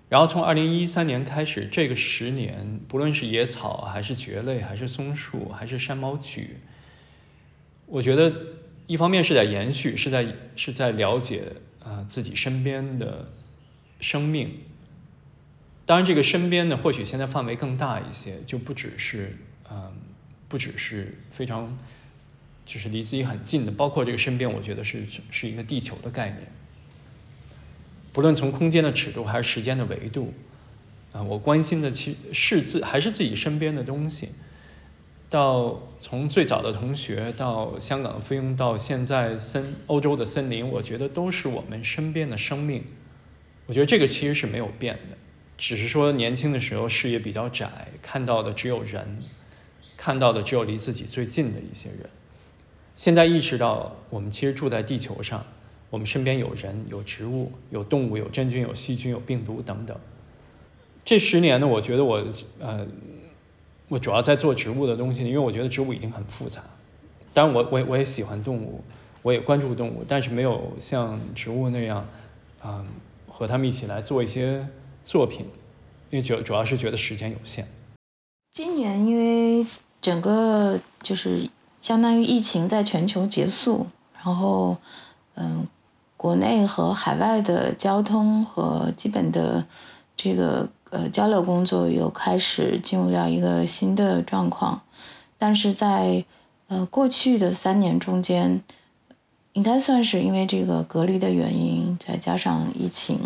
[0.09, 6.47] 然后从二零一三年开始，这个十年，不论是野草，还是蕨类，还是松树，还是山毛榉，
[7.87, 8.33] 我觉得
[8.87, 11.45] 一方面是在延续，是在是在了解
[11.83, 13.31] 啊自己身边的
[14.01, 14.61] 生命。
[15.87, 19.37] 当然，这个身边呢，或许现在范围更大一些，就不只是
[19.71, 19.93] 嗯，
[20.49, 21.79] 不只是非常
[22.65, 26.43] 就是离自己很近的，包括这个身边，我觉得是是一个地球的概念。
[28.13, 30.33] 不论从空间的尺度还是时间的维度，
[31.13, 34.29] 啊，我关心的其实是自还是自己身边的东西。
[35.29, 42.85] 到从最早的同学到香港的菲佣，到现在森欧洲的森林，我觉得都是我们身边的生命。
[43.67, 45.17] 我觉得这个其实是没有变的，
[45.57, 49.23] 只是说年轻的时候视野比较窄，看到的只有人，
[49.97, 52.09] 看到的只有离自己最近的一些人。
[52.95, 55.45] 现在意识到，我们其实住在地球上。
[55.91, 59.97] 我们身边有人、有植物、有动物、有真菌、有细菌、有病毒等等。
[61.05, 62.25] 这十年呢，我觉得我
[62.59, 62.85] 呃，
[63.95, 66.61] 我主要在做植物的东西，因为我觉得植物已经很复杂。
[67.33, 68.83] 当然，我我我也喜欢动物，
[69.23, 72.05] 我也关注动物，但是没有像植物那样，
[72.61, 72.85] 啊，
[73.29, 74.67] 和他们一起来做一些
[75.05, 75.47] 作品，
[76.11, 77.69] 因为主主要是觉得时间有限。
[78.53, 79.65] 今年因为
[80.03, 81.49] 整个就是
[81.81, 83.87] 相当于疫情在全球结束，
[84.25, 84.77] 然后
[85.37, 85.69] 嗯。
[86.17, 89.63] 国内和海外的交通和基本的
[90.17, 94.81] 这个呃交流工作又开始进入到一个新的状况，
[95.37, 96.25] 但是在
[96.69, 98.63] 呃过去的三年中间，
[99.53, 103.19] 应该算是因为这个隔离的原因，再加上疫情，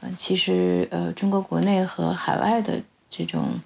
[0.00, 2.80] 呃，其实呃中国国内和海外的
[3.10, 3.60] 这种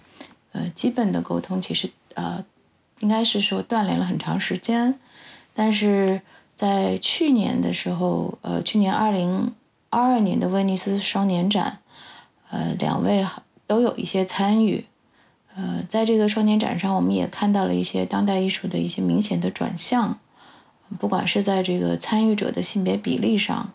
[0.52, 2.44] 呃基本的沟通，其实呃
[2.98, 4.98] 应该是说断联了很长时间，
[5.54, 6.20] 但是。
[6.60, 9.54] 在去年的时候，呃，去年二零
[9.88, 11.78] 二二年的威尼斯双年展，
[12.50, 13.26] 呃，两位
[13.66, 14.84] 都有一些参与，
[15.54, 20.18] 呃，在这个双年展上，我们也看到了一些当代艺术的一些明显的转向，
[20.98, 23.72] 不管是在这个参与者的性别比例上，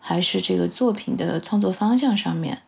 [0.00, 2.62] 还是这个作品的创作方向上面。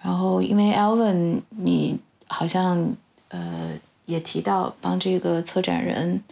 [0.00, 2.94] 然后，因为 Alvin，你好像
[3.28, 3.72] 呃
[4.04, 6.22] 也提到帮这个策展人。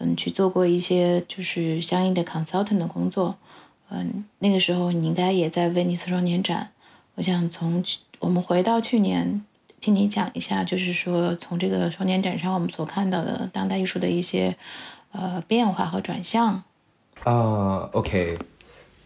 [0.00, 3.34] 嗯，去做过一些就是相应的 consultant 的工作，
[3.90, 6.70] 嗯，那个时候你应该也在威尼斯双年展。
[7.18, 9.44] 我想从去我们回到去年，
[9.80, 14.56] 听你讲一下，就是说从这个双年展上我们所看到的当代艺术的一些
[15.10, 16.62] 呃变化和转向。
[17.24, 18.38] 啊，OK。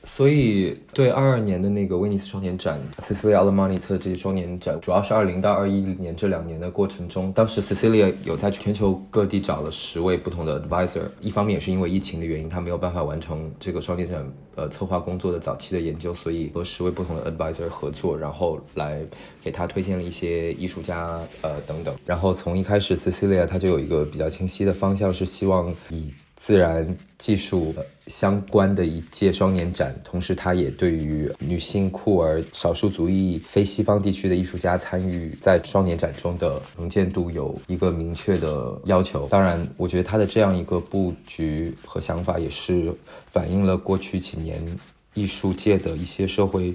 [0.04, 19.00] 所以，对二二年的那个威尼斯双年展，Cecilia Almani 策这些双年展，主要是二零到二一年这两年的过程中，当时 Cecilia 有在全球各地找了十位不同的 advisor，一方面也是因为疫情的原因，他没有办法完成这个双年展呃策划工作的早期的研究，所以和十位不同的 advisor 合作，然后来
[19.40, 21.94] 给他推荐了一些艺术家呃等等。
[22.04, 26.84] 然后从一开始，Cecilia 他就有一个比较清晰的方向，是希望以自然
[27.18, 27.72] 技术
[28.08, 39.28] 相关的一届双年展，同时它也对于女性、酷儿、少数族裔、非西方地区的艺术家参与在双年展中的能见度有一个明确的要求。
[39.28, 42.92] 当然，我觉得它的这样一个布局和想法，也是
[43.30, 44.60] 反映了过去几年
[45.14, 46.74] 艺术界的一些社会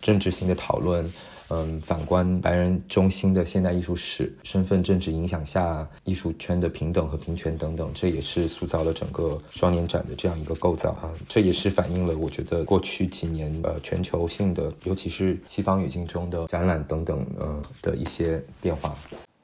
[0.00, 1.12] 政治性的讨论。
[1.50, 11.08] 嗯，反观白人中心的现代艺术史，身份政治影响下艺术圈的平等和平权等等，这也是塑造了整个双年展的这样一个构造啊。
[11.26, 18.94] 这也是反映了我觉得过去几年呃全球性的，尤其是西方语境中的展览等等呃的一些变化。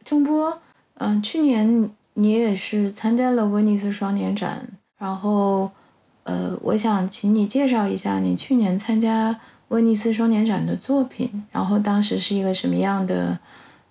[0.04, 0.58] 钟波，
[0.98, 5.70] 嗯，去年你也是参加了威尼斯双年展，然后
[6.24, 9.40] 呃，我想请你介绍一下你去年参加。
[9.74, 13.36] 威尼斯双年展的作品，然后当时是一个什么样的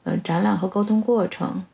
[0.04, 1.66] 呃展览和沟通过程。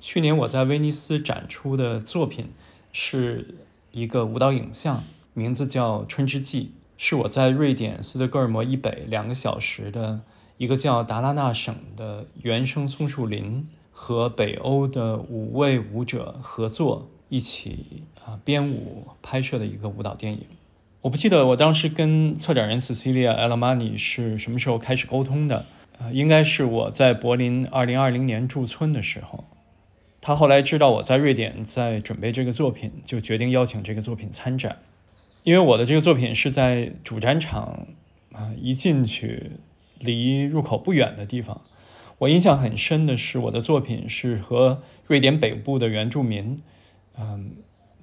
[0.00, 2.48] 去年我在威尼斯展出的作品
[2.90, 3.54] 是
[3.92, 6.64] 一个舞蹈影像，名字叫《春之祭》，
[6.96, 10.22] 是我在瑞典斯德哥尔摩以北两个小时的
[10.56, 20.40] 一个叫达拉纳省的原生松树林和北欧的五位舞者合作一起啊编舞拍摄的一个舞蹈电影。
[21.02, 25.66] 我不记得我当时跟策展人 Cecilia Alamani 是什么时候开始沟通的，
[25.98, 29.44] 呃，应该是我在柏林2020年驻村的时候。
[30.20, 34.78] 他后来知道我在瑞典在准备这个作品，就决定邀请这个作品参展。
[35.44, 37.86] 因为我的这个作品是在主展场
[38.32, 39.52] 啊，一进去
[40.00, 41.62] 离入口不远的地方。
[42.18, 46.60] 我印象很深的是，我的作品是和瑞典北部的原住民，
[47.16, 47.52] 嗯，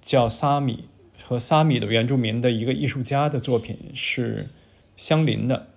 [0.02, 0.86] 叫萨米
[1.28, 4.48] 和萨米的原住民的一个艺术家的作品是
[4.96, 5.68] 相邻的。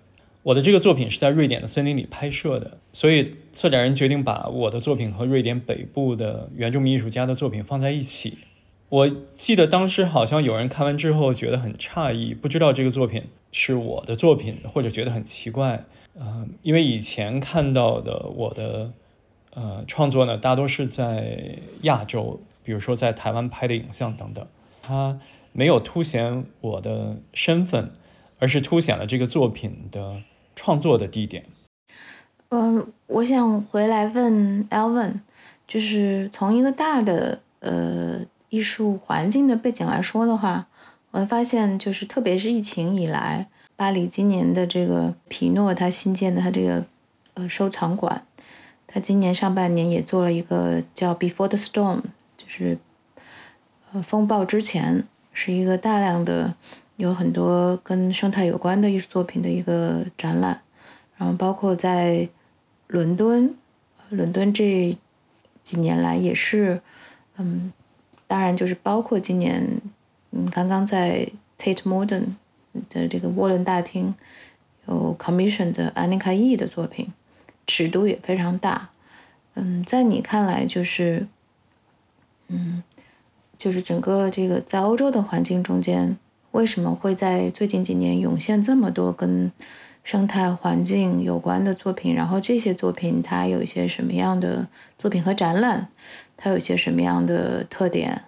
[0.43, 8.37] 我的这个作品是在瑞典的森林里拍摄的，所以策展人决定把我的作品和瑞典北部的原住民艺术家的作品放在一起。
[8.87, 15.85] 我记得当时好像有人看完之后觉得很诧异，不知道这个作品是我的作品，或者觉得很奇怪。
[16.15, 18.91] 嗯，因为以前看到的我的
[19.53, 24.47] 呃创作呢，大多是在亚洲，比如说在台湾拍的影像等等，
[24.81, 25.19] 它
[25.51, 27.91] 没有凸显我的身份，
[28.39, 30.21] 而是凸显了这个作品的。
[30.55, 31.45] 创作的地点，
[32.49, 35.21] 嗯，我想回来问 Alvin，
[35.65, 38.19] 就是从一个大的呃
[38.49, 40.67] 艺术环境的背景来说的话，
[41.11, 43.47] 我发现就是特别是疫情以来，
[43.77, 46.85] 巴黎今年的这个皮诺他新建的他这个
[47.35, 48.25] 呃收藏馆，
[48.85, 52.01] 他今年上半年也做了一个叫 Before the Storm，
[52.35, 52.77] 就是
[53.93, 55.07] 呃风暴之前，
[55.39, 56.55] 是一个大量的。
[56.99, 60.59] 有很多跟生态有关的艺术作品的一个展览，
[61.15, 62.27] 然后包括在
[62.87, 63.55] 伦敦，
[64.09, 64.97] 伦敦这
[65.63, 66.81] 几年来也是，
[67.37, 67.71] 嗯，
[68.27, 69.65] 当然就是包括今年，
[70.31, 71.25] 嗯，刚刚在
[71.57, 72.35] Tate Modern
[72.89, 74.13] 的这个沃伦大厅
[74.85, 77.13] 有 commission 的 Anika E 的作品，
[77.65, 78.89] 尺度也非常大，
[79.53, 81.27] 嗯，在你看来就是，
[82.49, 82.83] 嗯，
[83.59, 86.17] 就是整个这个在欧洲的环境中间。
[86.51, 89.51] 为什么会在最近几年涌现这么多跟
[90.03, 92.15] 生态环境有关的作品？
[92.15, 95.89] 然后这些作品它有一些什么样的作品和展览？
[96.35, 98.19] 它有一些什么样的特点？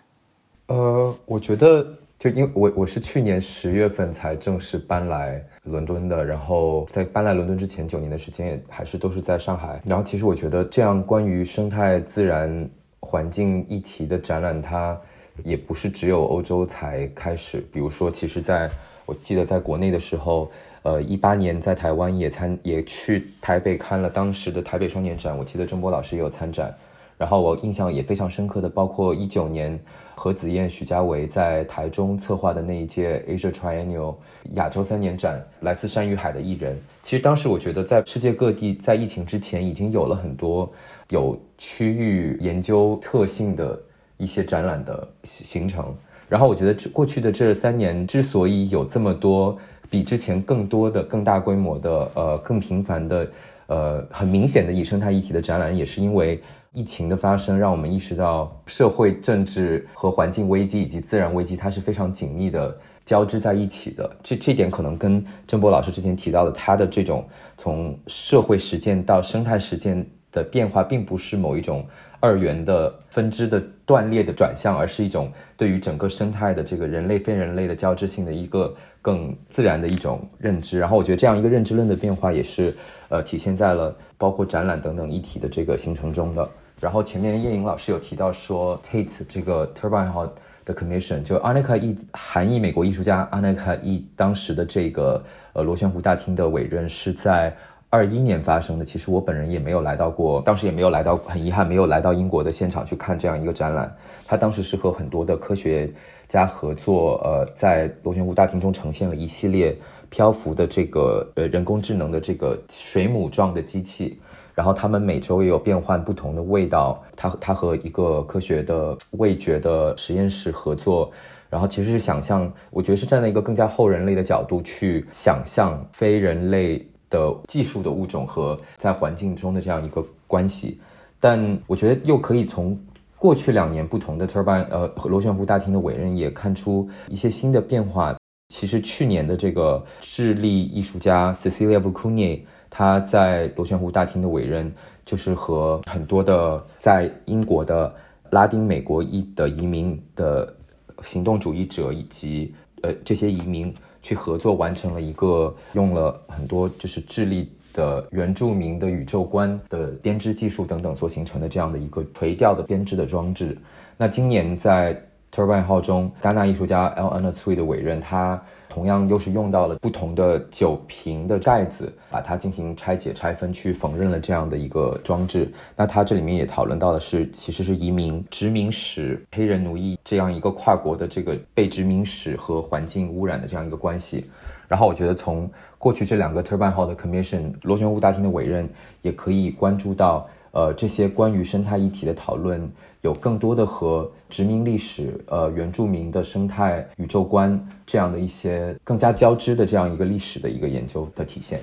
[0.67, 1.83] 呃，我觉得
[2.19, 9.81] 就因为我我是去年十月份才正式搬来伦敦的，然后在搬来伦敦之前九年的时间也还是都是在上海。
[9.83, 12.69] 然后其实我觉得这样关于生态自然
[12.99, 14.95] 环境议题的展览，它。
[15.43, 18.69] 也不是只有欧洲才开始，比如说，其实在
[19.05, 20.51] 我记得在国内的时候，
[20.83, 26.75] 呃，一八年在台湾也参也去台北看了当时的台北双年展，我记得郑波老师也有参展，
[27.17, 29.79] 然后我印象也非常深刻的，包括一九年
[30.15, 34.15] 何子燕、许家维在台中策划的那一届 Asia Triennial
[34.53, 40.71] 亚洲三年展，来自山与海的艺人，其实当时我觉得在世界各地在疫情之前已经有了很多
[41.09, 43.79] 有区域研究特性的。
[44.21, 45.93] 一些展览的形成，
[46.29, 49.57] 然后我觉得这过去的这三年之所以有这么多
[49.89, 53.27] 比之前更多的、更大规模的、呃更频繁的、
[53.65, 56.39] 呃很明显的以生态议题的展览，也是因为
[56.71, 64.09] 疫情的发生，让我们意识到社会政治和环境危机以及自然危机它是非常紧密的交织在一起的。
[64.21, 71.83] 这这点可能跟郑波老师之前提到的他的这种从社会实践到生态实践的变化，并不是某一种。
[72.21, 80.79] 二元的分支的断裂的转向，而是一种对于整个生态的这个人类非人类的交织性的一个更自然的一种认知。
[80.79, 82.73] 然后我觉得这样一个认知论的变化，也是
[83.09, 86.47] 呃体现在了包括展览等等议题的这个形成中的。
[86.79, 90.25] 然后前面叶颖老师有提到说，Tate 这个 Turbine 号
[90.63, 97.53] 的 Commission，就 Anika E 韩裔美国艺术家 Anika E 当时的这个呃螺旋湖大厅的委任是在。
[97.91, 103.93] 二一年发生的，其实我本人也没有来到过，当时也没有来到，很遗憾没有来到英国的现场去看这样一个展览。
[104.25, 105.91] 他当时是和很多的科学
[106.25, 109.77] 家合作，呃，在螺旋湖大厅中呈现了一系列
[110.09, 114.17] 漂浮的这个呃人工智能的这个水母状的机器，
[114.55, 117.03] 然后他们每周也有变换不同的味道。
[117.13, 121.11] 他他和一个科学的味觉的实验室合作，
[121.49, 126.87] 然后其实是想象，我觉得是站在一个更加后人类的角度去想象非人类。
[127.11, 130.79] 的技术的物种和在环境中的这样一个关系，
[131.19, 132.75] 但我觉得又可以从
[133.19, 138.15] 过去两年不同的 turbine 呃螺旋湖大厅的委任也看出一些新的变化。
[138.53, 144.73] 其实去年的这个智利艺术家 Cecilia v u c u n i 他在螺旋湖大厅的委任，
[145.05, 147.93] 就是和很多的在英国的
[148.29, 150.53] 拉丁美国裔的移民的
[151.01, 163.57] 行动主义者以及呃这些移民去合作，完成了一个用了很多就是智利的原住民的宇宙观的编织技术等等所形成的这样的一个垂钓的编织的装置。
[163.97, 164.99] 那今年在
[165.31, 167.07] Turbine 号中，戛纳艺术家 L.
[167.07, 168.41] Anna Tsui 的委任，他。
[168.71, 175.51] 同样又是用到了不同的酒瓶的盖子，把它进行拆解拆分去缝纫了这样的一个装置。
[175.75, 184.25] 那它这里面也讨论到的是，其实是移民、殖民史、黑人奴役这样一个跨国的这个被殖民史和环境污染的这样一个关系。
[184.69, 188.69] 然后我觉得从过去这两个 Turbine Hall 的 Commission 螺旋屋大厅的委任，
[189.01, 192.71] 也可以关注到呃这些关于生态议题的讨论。
[193.01, 201.59] 有更多的和殖民历史、呃原住民的生态宇宙观这样的一些更加交织的这样一个历史的一个研究的体现。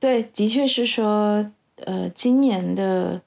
[0.00, 1.48] 对，的确是说，
[1.84, 3.22] 呃，今年的，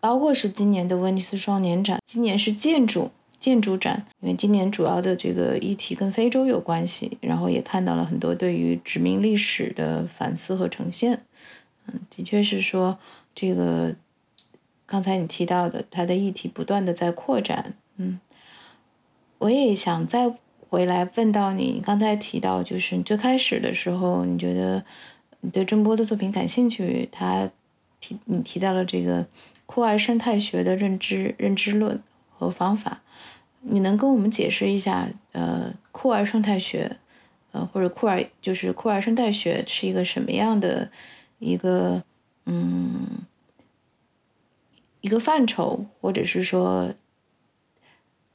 [0.00, 11.22] 包括是今年的威尼斯双年展，今年是建筑建筑展，因为今年主要的这个议题跟非洲有关系，然后也看到了很多对于殖民历史的反思和呈现。
[11.86, 12.98] 嗯，的确是说
[13.36, 13.94] 这个。
[14.90, 18.18] 刚才你提到的，它的议题不断的在扩展，嗯，
[19.36, 20.32] 我也想再
[20.70, 24.82] 回来问到你，刚才提到就是最开始的时候，你觉得
[25.40, 27.50] 你对郑波的作品感兴趣，他
[28.00, 29.26] 提你提到了这个
[29.66, 33.02] 库尔生态学的认知认知论和方法，
[33.60, 36.96] 你能跟我们解释一下，呃，库尔生态学，
[37.52, 40.90] 呃，或者库尔就是库尔生态学是一个什么样的
[41.38, 42.02] 一个，
[42.46, 43.27] 嗯？
[45.08, 46.92] 一个范畴，或者是说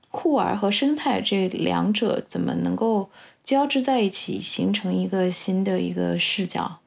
[0.09, 3.11] 酷儿和生态这两者怎么能够
[3.43, 6.79] 交织在一起，形成一个新的一个视角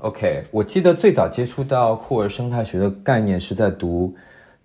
[0.00, 4.12] ？OK，我记得最早接触到酷儿生态学的概念是在读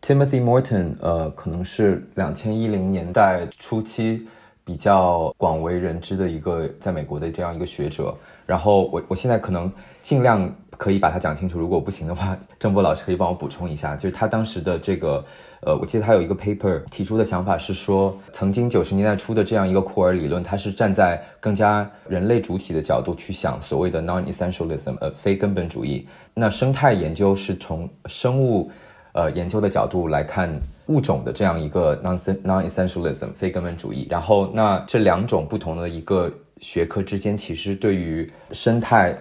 [0.02, 4.28] Timothy Morton，呃，可能是两千一零年代初期
[4.66, 8.18] 比较广为人知的一个在美国的这样一个学者。
[8.48, 9.72] 然后我我现在可能
[10.10, 10.52] 尽量。
[10.80, 13.98] 可以把它讲清楚，如果不行的话， 郑波老师可以帮我补充一下。
[13.98, 15.26] 就是他当时的这个，
[15.60, 26.08] 呃，我记得他有一个 paper 提出的想法是说，曾经九十年代初的这样一个库尔理论，它是站在更加人类主体的角度去想所谓的 non-essentialism，呃，非根本主义。
[26.34, 28.72] 那生态研究是从生物，
[29.12, 30.50] 呃，研究的角度来看
[30.86, 34.08] 物种的这样一个 non non-essentialism，非根本主义。
[34.10, 36.32] 然后，那这两种不同的一个
[36.62, 39.14] 学科之间，其实对于生态。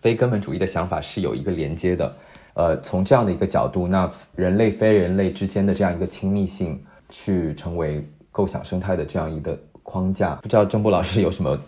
[0.00, 2.16] 非根本主义的想法是有一个连接的，
[2.54, 10.36] 呃，从这样的一个角度，那人类非人类之间的这样一个亲密性，去成为构想生态的这样一个框架。
[10.36, 11.60] 不知道郑波老师有什么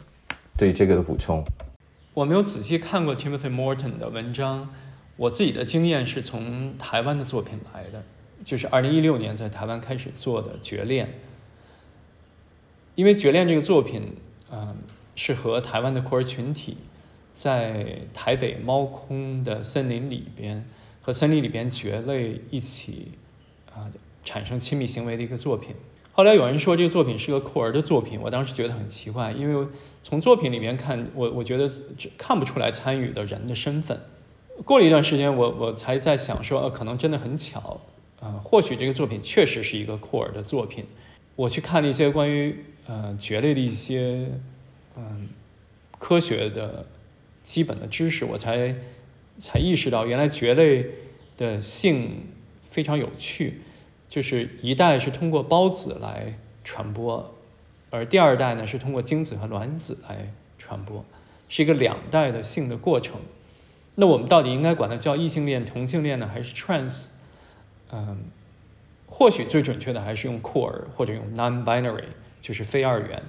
[0.57, 1.45] 对这个的补充？
[2.15, 4.69] 我没有仔细看过 Timothy Morton 的文章，
[5.17, 8.03] 我自己的经验是从台湾的作品来的，
[8.45, 11.07] 就是二零一六年在台湾开始做的《绝恋》，
[12.95, 14.17] 因为《绝恋》这个作品，
[14.51, 14.77] 嗯，
[15.15, 16.77] 是和台湾的酷儿群体。
[17.33, 20.69] 在台北猫空的森林里边，
[21.01, 23.13] 和森林里边蕨类一起
[23.75, 23.91] 啊
[24.23, 25.75] 产生亲密行为的一个作品。
[26.13, 29.67] 后来有人说这个作品是个酷儿的作品，我当时觉得很奇怪，因为
[30.03, 31.71] 从作品里面看，我我觉得
[32.19, 33.99] 看不出来参与的人的身份。
[34.67, 37.81] 过了一段时间，我我才在想说，呃，可能真的很巧，
[38.21, 40.85] 呃，或许这个作品确实是一个酷儿的作品。
[41.35, 44.29] 我去看了一些关于呃蕨类的一些
[44.97, 45.31] 嗯
[45.99, 46.85] 科学的。
[47.45, 48.77] 基本的知识，我才
[49.39, 50.87] 才意识到，原来蕨类
[51.37, 52.27] 的性
[52.63, 53.61] 非常有趣，
[54.09, 57.35] 就是一代是通过孢子来传播，
[57.91, 61.05] 而第二代呢是通过精子和卵子来传播，
[61.49, 63.21] 是一个两代的性的过程。
[63.97, 67.07] 那我们到底应该管它叫异性恋、同性恋呢，还是 trans？
[67.91, 68.25] 嗯，
[69.07, 72.05] 或许最准确的还是用酷儿或者用 non-binary，
[72.41, 73.23] 就是非二元。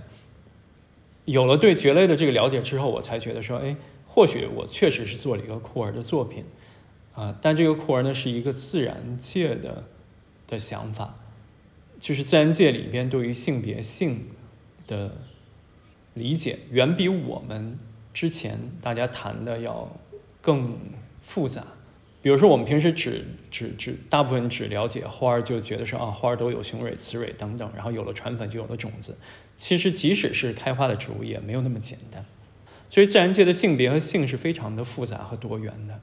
[1.26, 3.76] 有了对蕨类的这个了解之后，我才觉得说，哎。
[4.14, 6.46] 或许我确实是做了一个酷儿的作品，
[7.16, 9.86] 啊，但这个酷儿呢是一个自然界的
[10.46, 11.16] 的想法，
[12.00, 14.28] 就是自然界里边对于性别性
[14.86, 15.18] 的
[16.14, 17.80] 理解，远比我们
[18.14, 20.00] 之前大家谈的要
[20.42, 20.78] 更
[21.24, 21.66] 复杂。
[22.22, 29.18] 比如说，我们平时只只只大部分只了解花儿，就觉得说啊，花儿都有雄蕊、雌蕊等等，然后有了传粉就有了种子。
[29.58, 32.24] 其实，即使是开花的植物，也没有那么简单。
[32.94, 36.00] 所以，自然界的性别和性是非常的复杂和多元的。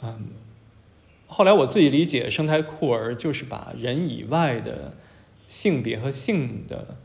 [0.00, 0.30] 嗯，
[1.26, 4.96] 后来我自己理解，生态酷儿就是把人以外的
[5.46, 6.96] 性别和性的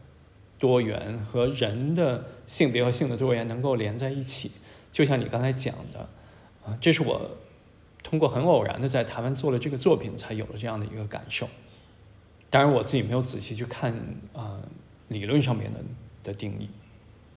[0.57, 4.51] 多元和人的性别和性的多元能够连在一起。
[4.93, 6.07] 就像你刚才讲的，
[6.65, 7.31] 啊，这是我
[8.01, 11.49] 通过很偶然的在台湾做了这个作品才有了这样的一个感受。
[12.49, 13.93] 当然我自己没有仔细去看
[14.31, 14.57] 啊
[15.09, 15.83] 理论上面的
[16.23, 16.69] 的定义。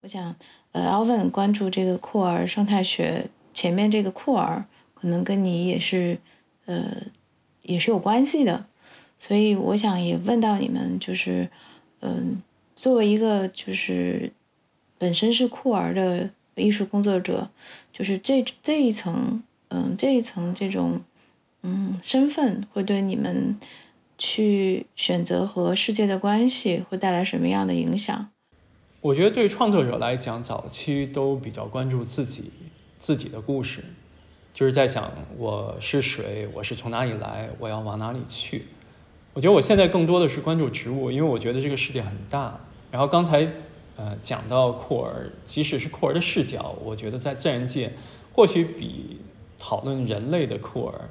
[0.03, 0.35] 我想，
[0.73, 4.65] 呃，Alvin 关注这个库尔生态学，前面这个库尔
[4.95, 6.19] 可能跟你也是，
[6.65, 6.97] 呃，
[7.63, 8.65] 也是有关系的，
[9.19, 11.51] 所以我想也问到你们，就是，
[12.01, 12.43] 嗯，
[12.75, 14.33] 作为一个就是
[14.99, 17.51] 本身是库尔的艺术工作者，
[17.93, 21.03] 就是这这一层，嗯，这一层这种，
[21.63, 23.59] 嗯，身份会对你们
[24.17, 28.31] 去选择和世界的关系会带来什么样的影响？
[29.03, 32.53] 我觉得对创作者来讲，早期都比较关注自己
[33.01, 33.83] 自己的故事，
[34.55, 38.67] 就是在想我是谁，我是从哪里来，我要往哪里去。
[39.35, 42.61] 我觉得我现在更多的是关注植物，因为我觉得这个世界很大。
[42.93, 43.45] 然后刚才
[43.97, 47.93] 呃讲到库尔，即使是库尔的视角，我觉得在自然界
[48.33, 49.19] 或许比
[49.59, 51.09] 讨论人类的库尔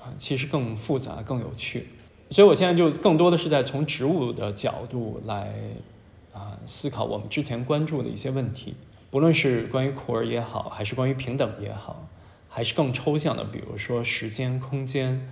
[0.00, 1.88] 啊其实更复杂、更有趣。
[2.30, 5.52] 所以我现在就更多的是在从植物的角度来。
[6.36, 8.74] 啊，思考我们之前关注的一些问题，
[9.10, 12.06] 不论是关于库尔也好，还是关于平等也好，
[12.50, 15.26] 还是更抽象的，比如说时间、空间。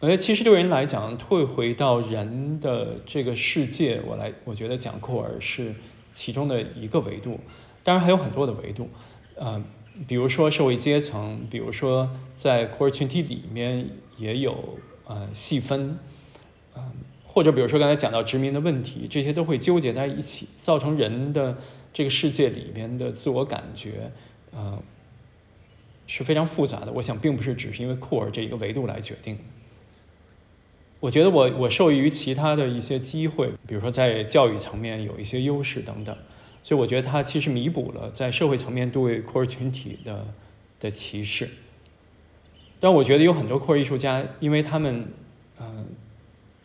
[0.00, 5.74] 我觉得其实对人来讲，退回到人的这个世界，我来，我觉得讲库尔是
[6.12, 7.40] 其中的一个维度，
[7.82, 8.90] 当然还有很多的维度。
[9.36, 9.64] 呃，
[10.06, 13.88] 比如说社会阶层，比如说在库尔群体里面
[14.18, 15.98] 也有呃细分，
[17.34, 21.58] 或者比如说刚才讲到殖民的问题，这些都会纠结在一起，造成人的
[21.92, 24.12] 这个世界里面的自我感觉，
[24.52, 24.80] 呃，
[26.06, 26.92] 是非常复杂的。
[26.92, 29.36] 我想并不是只是因为库尔这一个维度来决定。
[31.00, 36.16] 我觉得我我受益于其他的一些机会，比如说在教育层面有一些优势等等，
[36.62, 40.24] 所以我觉得它其实弥补了在社会层面对库尔群体的
[40.78, 41.48] 的歧视。
[42.78, 45.08] 但我觉得有很多库尔艺术家，因为他们，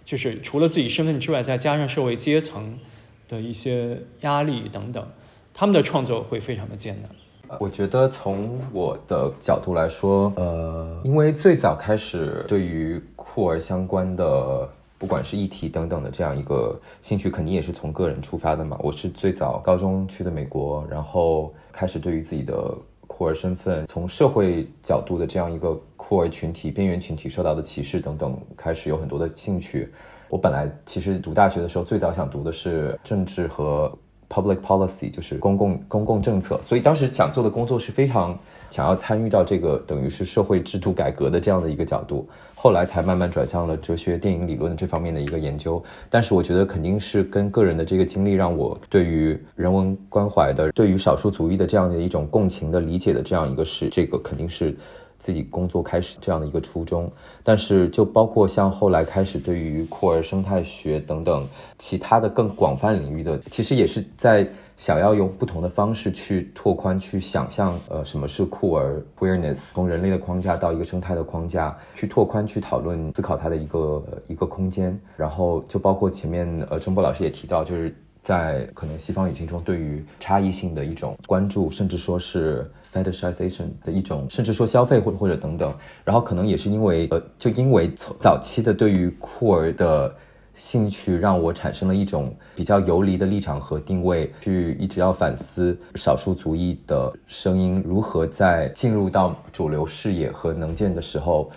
[0.10, 2.80] 就是除了自己身份之外，再加上社会阶层
[3.28, 5.08] 的一些压力等等，
[5.54, 7.60] 他们的创作会非常的艰难。
[7.60, 18.80] 我觉得从我的角度来说，呃，因为最早开始对于酷儿相关的，不管是议题等等的这样一个兴趣，肯定也是从个人出发的嘛。
[18.82, 22.76] 我是最早高中去的美国，然后开始对于自己的。
[23.10, 29.92] 酷儿身份，从社会角度的这样一个酷儿群体、边缘群体受到的歧视等等，开始有很多的兴趣。
[30.30, 33.92] 我本来其实读大学的时候，最早想读的是政治和。
[34.32, 38.38] Public policy 就是公共公共政策，所以当时想做的工作是非常
[38.70, 45.84] 想要参与到这个等于是社会制度改革的这样的一个角度，后来才慢慢转向了哲学、电影理论这方面的一个研究。
[46.10, 54.76] 但是我觉得肯定是跟个人的这个经历，让我对于人文关怀的、对于少数族裔的这样的一种共情的理解的这样一个是，这个肯定是。
[55.22, 57.12] 自己工作开始这样的一个初衷，
[57.44, 61.46] 但是就包括像后来开始对于库尔生态学等等
[61.78, 64.48] 其他的更广泛领域的，其实也是在
[64.80, 74.98] 想要用不同的方式去拓宽、去想象，呃，什么是库尔 queerness，从人类的框架到一个生态的框架，去拓宽、去讨论、思考它的一个一个空间。
[75.18, 77.94] 然后就包括前面呃，钟波老师也提到，就是。
[78.22, 85.74] 在可能西方语境中，对于差异性的一种关注，甚至说是 fetishization 的一种，甚至说消费或者或者等等，
[86.04, 90.14] 然后可能也是因为呃，就因为从早期的对于酷儿的
[90.54, 101.50] 兴趣，让我产生了一种比较游离的立场和定位，去一直要反思少数族裔的声音如何在进入到主流视野和能见的时候，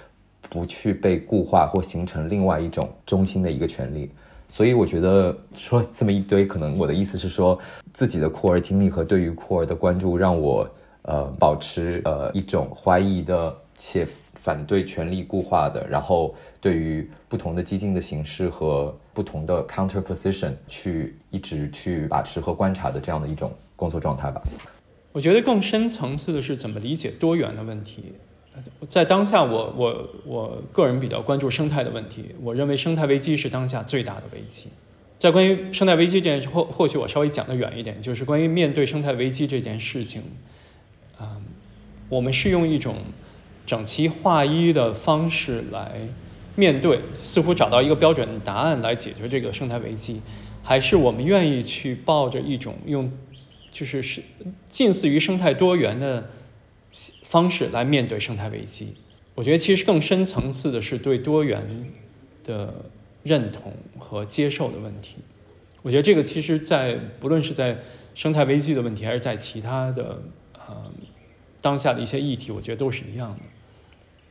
[0.48, 4.10] 不去被固化或形成另外一种中心的一个权利。
[4.48, 7.58] 所以我觉得说这么一堆，可能我的意思是说，
[7.92, 10.68] 自己的库尔经历和对于库尔的关注，让我
[11.02, 14.06] 呃保持呃一种怀疑的且
[14.42, 24.42] 反对权力固化的，然后对于不同的激进的形式和不同的 counter position 去一直去把持和观察的这样的一种工作状态吧。
[25.12, 28.12] 我觉得更深层次的是怎么理解多元的问题。
[28.88, 32.34] 在当下，我我我个人比较关注生态的问题。
[32.42, 34.68] 我认为生态危机是当下最大的危机。
[35.18, 40.20] 在关于生态危机这件事，或或许我稍微讲的远一点，就是关于面对生态危机这件事情，
[41.16, 41.40] 啊，
[42.08, 42.96] 我们是用一种
[43.66, 46.08] 整齐划一的方式来
[46.56, 50.20] 面对，似乎找到一个标准答案来解决这个生态危机，
[50.62, 53.10] 还是我们愿意去抱着一种用，
[53.70, 54.22] 就是是
[54.70, 56.28] 近似于生态多元的。
[57.24, 58.92] 方式来面对生态危机，
[59.34, 61.90] 我觉得其实更深层次的是对多元
[62.44, 62.74] 的
[63.22, 65.16] 认同和接受的问题。
[65.80, 67.78] 我觉得这个其实，在不论是在
[68.14, 70.20] 生态危机的问题，还是在其他的
[71.62, 73.46] 当下的一些议题，我觉得都是一样的。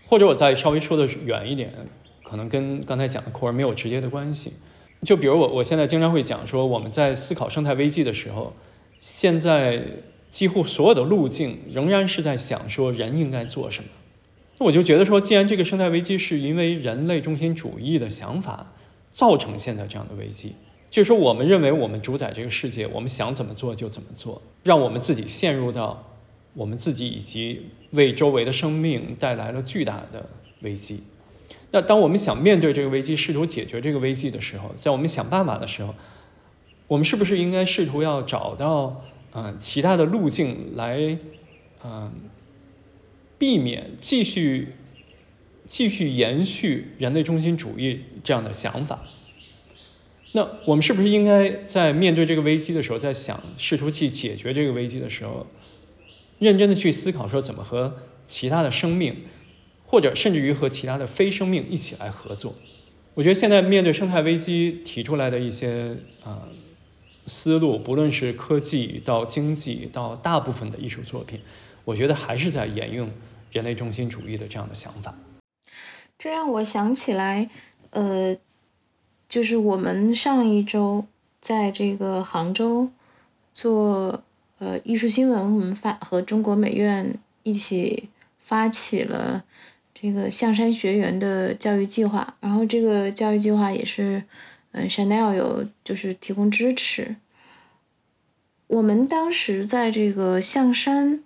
[0.08, 1.74] 或者我再稍微说的远一点，
[2.22, 4.54] 可能跟刚才讲的库尔没有直接的关系。
[5.04, 8.54] 就比如我我现在经常会讲说，我们在思考生态危机的时候，
[9.00, 9.82] 现在
[10.30, 13.90] 几乎所有的路径仍然是在想说人应该做什么。
[14.60, 18.74] 那我就觉得说，既然这个生态危机是因为人类中心主义的想法
[19.10, 20.56] 造成现在这样的危机，
[20.90, 26.11] 就是说我们认为我们主宰这个世界，我们想怎么做就怎么做，让我们自己陷入到
[26.54, 30.30] 我们自己以及为周围的生命带来了巨大的
[30.62, 31.04] 危机。
[31.72, 35.96] 那当我们想面对这个危机，试图解决这个危机的时候，在我们想办法的时候，
[36.88, 41.18] 我们是不是应该试图要找到嗯其他的路径来
[41.86, 42.12] 嗯
[43.38, 44.76] 避免继续
[45.66, 49.04] 继续延续人类中心主义这样的想法？
[50.34, 55.48] 那我们是不是应该在面对这个危机的时候，在想试图去解决这个危机的时候，
[56.42, 59.24] 认真的去思考说怎么和其他的生命？
[59.86, 62.56] 或者甚至于和其他的非生命一起来合作，
[63.14, 66.48] 我觉得现在面对生态危机提出来的一些啊
[67.26, 71.42] 思路，不论是科技到经济到大部分的艺术作品，
[71.84, 73.12] 我觉得还是在沿用
[73.52, 75.14] 人类中心主义的这样的想法。
[76.18, 77.50] 这让我想起来，
[77.90, 78.38] 呃，
[79.28, 81.06] 就是我们上一周
[81.42, 82.90] 在这个杭州
[83.54, 84.24] 做
[84.62, 89.44] 呃艺术新闻，我们发和中国美院一起发起了。
[89.94, 94.24] 这个象山学园的教育计划，然后这个教育计划也是，
[94.72, 97.16] 嗯，Chanel 有就是提供支持。
[98.68, 101.24] 我们当时在这个象山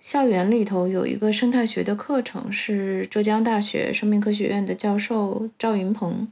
[0.00, 6.30] 校园里头有一个生态学的课程，是浙江大学生命科学院的教授赵云鹏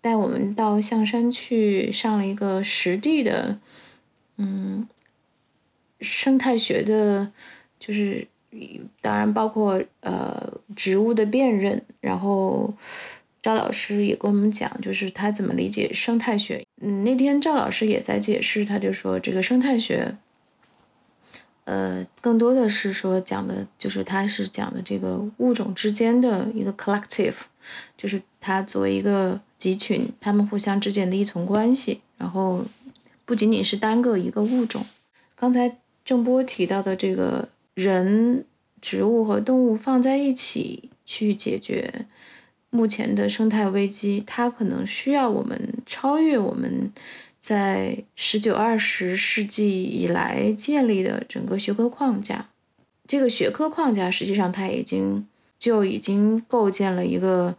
[0.00, 3.58] 带我们到象山去上了一个实地的，
[4.38, 4.86] 嗯，
[6.00, 7.30] 生态学的，
[7.78, 8.26] 就是。
[9.00, 12.72] 当然，包括呃植物的辨认，然后
[13.42, 16.64] 赵老师也跟我们讲，就是他怎么理解生态学。
[16.80, 20.16] 嗯，那天赵老师也在解释，他就说这个生态学，
[21.64, 27.34] 呃，更多的是说讲的，就是他是讲的这个物种之间的一个 collective，
[27.96, 32.64] 就是它作为一个集群，它们互相之间的依存关系，然后
[33.24, 34.86] 不仅仅是单个一个物种。
[35.34, 37.48] 刚才郑波提到的这个。
[37.74, 38.44] 人、
[38.80, 42.06] 植物和动物放在一起去解决
[42.70, 46.92] 目前的生态危机，它可能需要我们超越我们
[47.40, 52.48] 在十九、二十世纪以来建立的整个学科框架。
[53.08, 55.26] 这个学科框架实际上它已经
[55.58, 57.56] 就已经构建了一个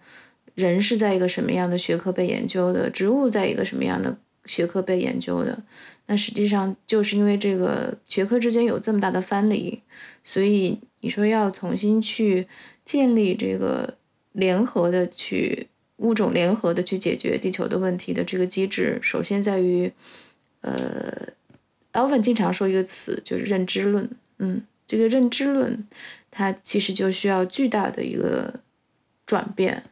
[0.54, 5.64] 人是在一个什么样的学科被研究的，植物在一个什么样的学科被研究的。
[6.08, 9.82] 那实际上就是因为这个学科之间有这么大的藩篱，
[10.24, 12.48] 所以你说要重新去
[12.86, 13.98] 建立这个
[14.34, 15.68] 联合的去
[15.98, 19.91] 物种联合的去解决地球的问题的这个机制，首先在于，
[20.62, 21.30] 呃
[21.93, 25.88] ，Alvin 经常说一个词就是认知论，嗯，这个认知论
[26.30, 28.60] 它其实就需要巨大的一个
[29.26, 29.86] 转变。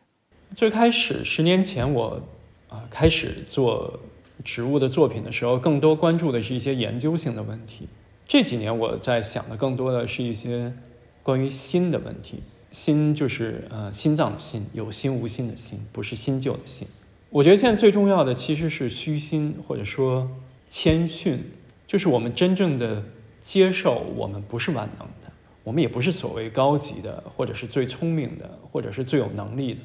[0.56, 2.22] 最开始十年前我
[2.70, 3.99] 啊开始做。
[4.44, 7.88] 植物的作品的时候，更多关注的是一些研究性的问题。
[8.28, 10.74] 这几年我在想的更多的是一些
[11.22, 12.44] 关于心的问题。
[12.72, 16.88] 心就是呃心脏的心，有心无心的心，不是新旧的心。
[17.30, 20.28] 我觉得现在最重要的其实是虚心，或者说
[20.72, 21.52] 谦逊，
[21.86, 23.04] 就是我们真正的
[23.39, 25.32] 接受我们不是万能的，
[25.64, 29.82] 我们也不是所谓高级的，或者是最聪明的，或者是最有能力的。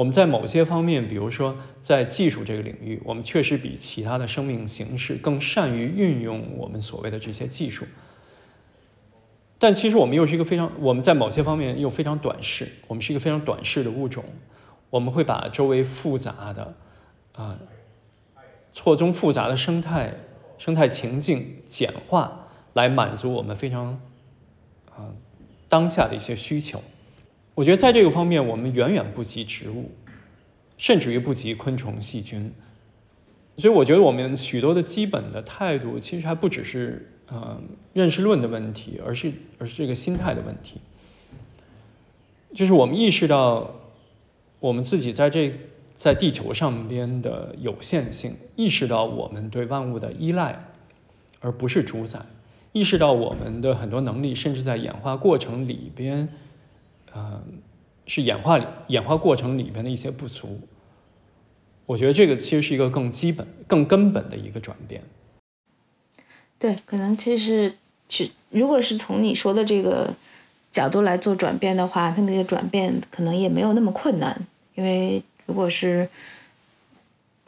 [0.00, 7.84] 我们在某些方面，比如说在技术这个领域，我们确实比其他的生命形式更善于运用我们所谓的这些技术。
[9.58, 14.24] 但其实我们又是一个非常，我们在某些方面又非常短视，我们是一个非常短视的物种。
[14.88, 16.74] 我们会把周围复杂的、
[17.34, 17.58] 啊
[18.72, 20.14] 错综复杂的生态
[20.56, 24.00] 生态情境简化，来满足我们非常
[24.96, 25.12] 啊
[25.68, 26.82] 当下的一些需求。
[27.54, 29.90] 我觉得在这个方面，我们远远不及植物，
[30.78, 32.50] 甚至于不及昆虫、细菌。
[33.58, 37.60] 所以，我觉得我们许多的基本的态度，其实还不只是呃
[37.92, 40.80] 认识论的问题，而是而是这个心态的问题。
[42.54, 43.70] 就是我们意识到
[44.60, 45.52] 我们自己在这
[45.92, 50.64] 在地球上边的有限性，意识到我们对万物的依赖，
[51.40, 52.20] 而不是主宰；
[52.72, 56.26] 意识到我们的很多能力，甚至在演化过程里边。
[57.14, 57.42] 嗯，
[58.06, 58.58] 是演化
[58.88, 60.60] 演化过程里边的一些不足。
[61.86, 65.02] 我觉得这个其实是一个更基本、更根本的一个转变。
[66.58, 67.74] 对，可能其实，
[68.08, 70.14] 其如果是从你说的这个
[70.70, 74.46] 角度来做转变的话，它那个转变可能也没有那么困难，
[74.76, 76.08] 因为如果是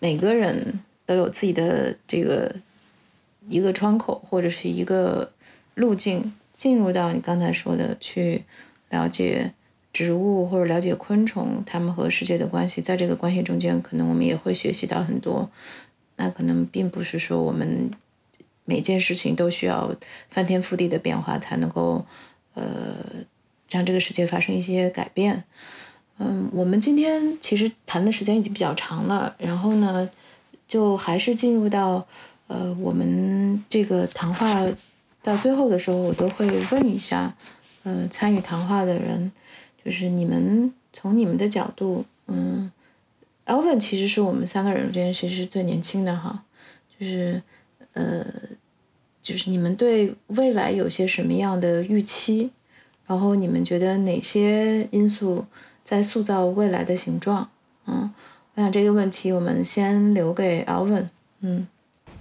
[0.00, 2.56] 每个人都有自己的这个
[3.48, 5.30] 一个窗口或者是一个
[5.74, 8.44] 路径进入到你刚才说的去
[8.92, 9.52] 了解
[9.92, 15.50] 植物或者了解昆虫它们和世界的关系，在这个关系中间，可能我们也会学习到很多。
[16.14, 17.90] 那可能并不是说我们
[18.64, 19.92] 每件事情都需要
[20.30, 22.06] 翻天覆地的变化才能够。
[22.54, 22.94] 呃，
[23.70, 25.44] 让这个世界发生一些改变。
[26.18, 30.10] 嗯，我们今天其实谈的时间已经比较长了，然后呢，
[30.68, 32.06] 就还是进入到
[32.48, 34.66] 呃，我们这个谈话
[35.22, 37.34] 到最后的时候，我都会问一下，
[37.84, 39.30] 呃，参与谈话的人，
[39.84, 42.70] 就是你们从你们的角度，嗯
[43.46, 46.44] ，Alvin 其实是我们三个人之间其实是最年轻的哈，
[46.98, 47.42] 就是
[47.92, 48.26] 呃。
[49.22, 52.50] 就是你们对未来有些什么样的预期？
[53.06, 55.46] 然后你们觉得哪些因素
[55.84, 57.48] 在塑造未来的形状？
[57.86, 58.12] 嗯，
[58.54, 61.06] 我想这个问题我们先留给 Alvin。
[61.38, 61.68] 嗯，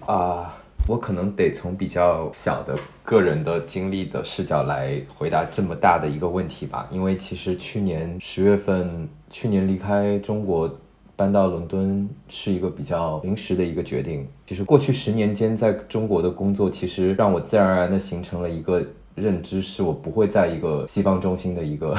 [0.06, 6.88] 啊，我可能得从比较小的个人的经历的视角来回答这么大的一个问题吧。
[6.92, 10.70] 因为其实去年十月份，去年离开中国。
[11.14, 14.28] 搬到伦敦是一个比较临时的一个决定。
[14.48, 21.96] 其实过去十年间在中国的工作，其实让我自然而然的形成了一个认知，是我不会在一个西方中心的一个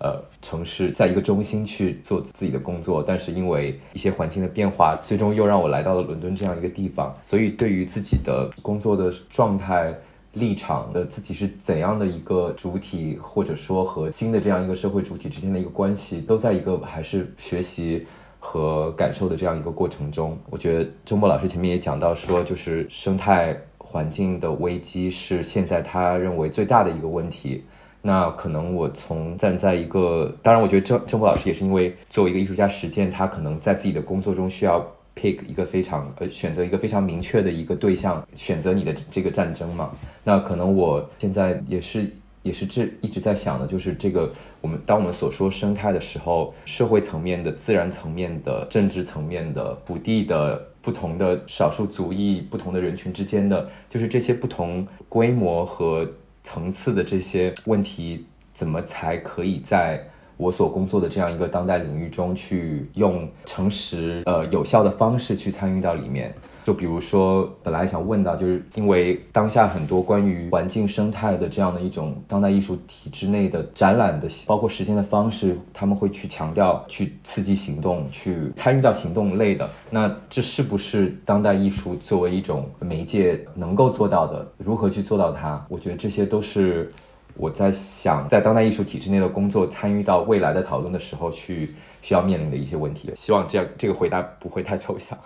[0.00, 3.02] 呃城市，在一个中心去做自己的工作。
[3.02, 7.16] 但是因为一些环境的变化，最终又让我来到了伦敦这样一个地方。
[7.22, 9.94] 所以对于自己的工作的状态、
[10.32, 18.06] 立场的自己是怎样的一个主体，或者说和新的这样一个社会主体之间的一个关系，都在一个还是学习。
[18.42, 27.62] 和感受的这样一个过程中，我觉得周末老师前面也讲到说，就是生态环境的危机是现在他认为最大的一个问题。
[28.02, 34.80] 那可能我从站在一个，当然我觉得周周末老师也是因为作为一个艺术家实践，他可能在自己的工作中需要
[35.14, 39.90] pick 一个非常呃选择一个非常明确的一个对象，选择你的这个战争嘛。
[40.24, 42.10] 那可能我现在也是。
[42.42, 44.32] 也是这一直在想的，就是这个
[44.62, 56.10] 我们当我们所说生态的时候，社会层面的、自然层面的、政治层面的、土地的不同的少数族裔、不同的人群之间的，就是这些不同规模和
[56.52, 60.04] 层次的这些问题，怎么才可以在
[60.36, 66.34] 我所工作的这样一个当代领域中去用诚实、呃有效的方式去参与到里面？
[66.64, 79.68] 就比如说，本来想问到，就是因为当下很多关于环境生态的这样的一种当代艺术体制内的展览的，包括实现的方式，他们会去强调去刺激行动，去参与到行动类的。
[79.88, 84.46] 那这是不是当代艺术作为一种媒介能够做到的？
[84.58, 85.64] 如何去做到它？
[85.68, 86.92] 我觉得这些都是
[87.34, 93.10] 我在想，在当代艺术体制内的工作，参与到未来的讨论的时候，去需要面临的一些问题。
[93.16, 95.18] 希望这样这个回答不会太抽象。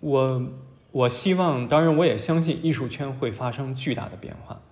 [0.00, 0.42] 我
[0.92, 4.62] 我希望，当然我也相信艺术圈会发生巨大的变化，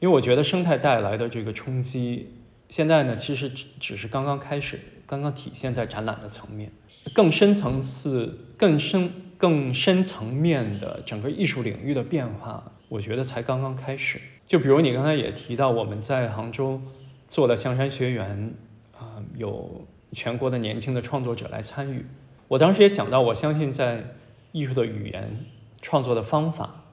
[0.00, 2.34] 因为我觉得生态带来的这个冲击，
[2.68, 6.72] 现在呢其实只只是刚刚开始，刚刚体现在展览的层面，
[7.14, 14.20] 更深层次、更深、更深层面的整个艺术领域的变化，我觉得才刚刚开始。
[14.44, 16.80] 就比如你刚才也提到，我们在杭州
[17.26, 18.52] 做了象山学园，
[18.98, 22.04] 啊，有全国的年轻的创作者来参与，
[22.48, 24.16] 我当时也讲到，我相信在。
[24.52, 25.46] 艺术的语言、
[25.80, 26.84] 创作的方法，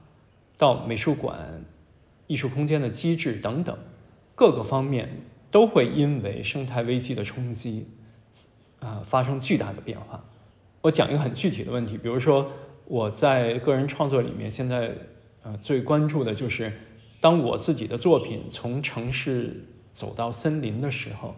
[0.56, 1.64] 到美术馆、
[2.26, 3.78] 艺术空间的机制等等，
[4.34, 7.88] 各个方面都会因为生态危机的冲击，
[8.80, 10.24] 啊，发生巨大的变化。
[10.82, 12.50] 我讲一个很具体的问题，比如说
[12.86, 14.94] 我在个人创作里面，现在
[15.42, 16.72] 呃最关注的就是，
[17.20, 21.34] 当我自己的作品从城市走到森林的时候，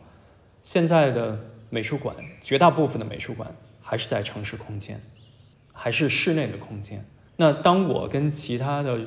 [0.63, 5.01] 现在的美术馆绝大部分的美术馆还是在城市空间。
[5.73, 7.05] 还是室内的空间。
[7.37, 9.01] 那当我跟其他的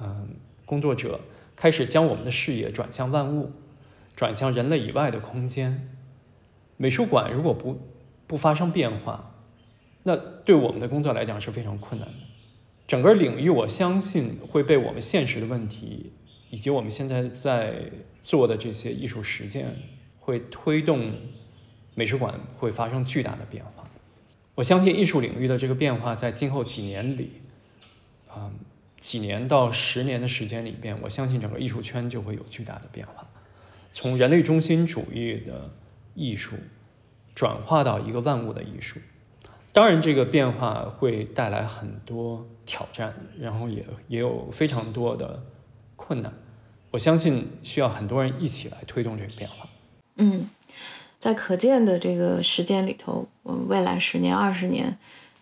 [0.00, 1.20] 嗯工作者
[1.56, 3.52] 开始将我们的视野转向万物，
[4.14, 5.88] 转向人类以外的空间，
[6.76, 7.80] 美术馆如果不
[8.26, 9.34] 不发生变化，
[10.04, 12.14] 那对我们的工作来讲是非常困难的。
[12.86, 16.12] 整个领域，我相信会被我们现实的问题
[16.50, 17.90] 以及我们现在在
[18.20, 19.74] 做的这些艺术实践，
[20.20, 21.12] 会推动
[21.94, 23.73] 美术馆会发生巨大的变化。
[24.54, 27.42] 我相信艺术领域的这个变化，在今后几年里，
[28.28, 28.50] 啊，
[29.00, 33.26] 几年到十年的时间里边，我相信整个艺术圈就会有巨大的变化，
[33.92, 35.70] 从人类中心主义的
[36.14, 36.56] 艺术
[37.34, 39.00] 转化到一个万物的艺术。
[39.72, 45.44] 当然，这个变化会带来很多挑战，然后也也有非常多的
[45.96, 46.32] 困难。
[46.92, 49.68] 我相信需要很多人一起来推动这个变化。
[50.14, 50.48] 嗯，
[51.24, 54.94] 在可见的这个时间里头，嗯，未来十年、二十年，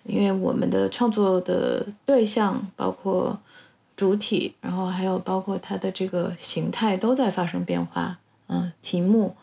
[0.05, 3.37] 因为我们的创作的对象包括
[3.97, 8.20] 主体，然后还有包括它的这个形态都在发生变化。
[8.47, 9.35] 嗯，题目，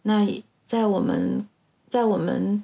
[0.00, 0.26] 那
[0.64, 1.46] 在我们，
[1.90, 2.62] 在我们，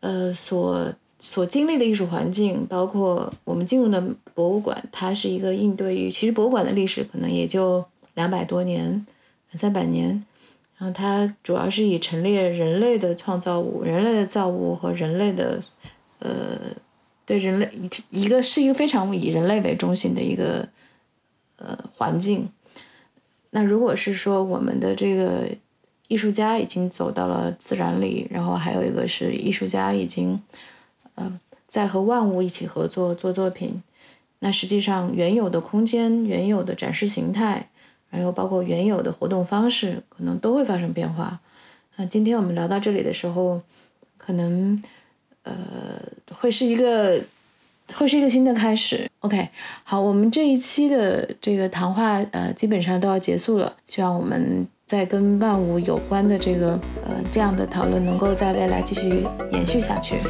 [0.00, 4.02] 呃，所所经历的艺术环境，包括我们进入的
[4.34, 7.84] 博物馆，它是一个应对于，其实博物馆的历史可能也就
[8.14, 9.06] 两百多年，
[9.52, 10.24] 两三百年。
[10.78, 15.60] 然后它主要是以陈列人类的创造物、人类的造物和人类的，
[16.20, 16.56] 呃，
[17.26, 17.68] 对人类
[18.10, 20.68] 一个是一个非常以人类为中心的一个，
[21.56, 22.48] 呃，环境。
[23.50, 25.48] 那如果是说我们的这个
[26.06, 30.40] 艺术家已经走到了自然里，然后还有一个是艺术家已经，
[31.16, 33.82] 呃，在和万物一起合作做作品，
[34.38, 37.68] 那实际上原有的空间、原有的展示形态。
[38.10, 41.40] 还有包括原有的活动方式，可能都会发生变化。
[41.96, 43.60] 那今天我们聊到这里的时候，
[44.16, 44.82] 可能
[45.42, 45.54] 呃
[46.32, 47.20] 会是一个
[47.94, 49.10] 会是一个新的开始。
[49.20, 49.48] OK，
[49.82, 53.74] 好，我们这一期的这个谈话呃基本上都要结束了。
[53.86, 60.20] 希望我们在跟万物有关的这个呃这样的讨论，能够在未来继续延续下去。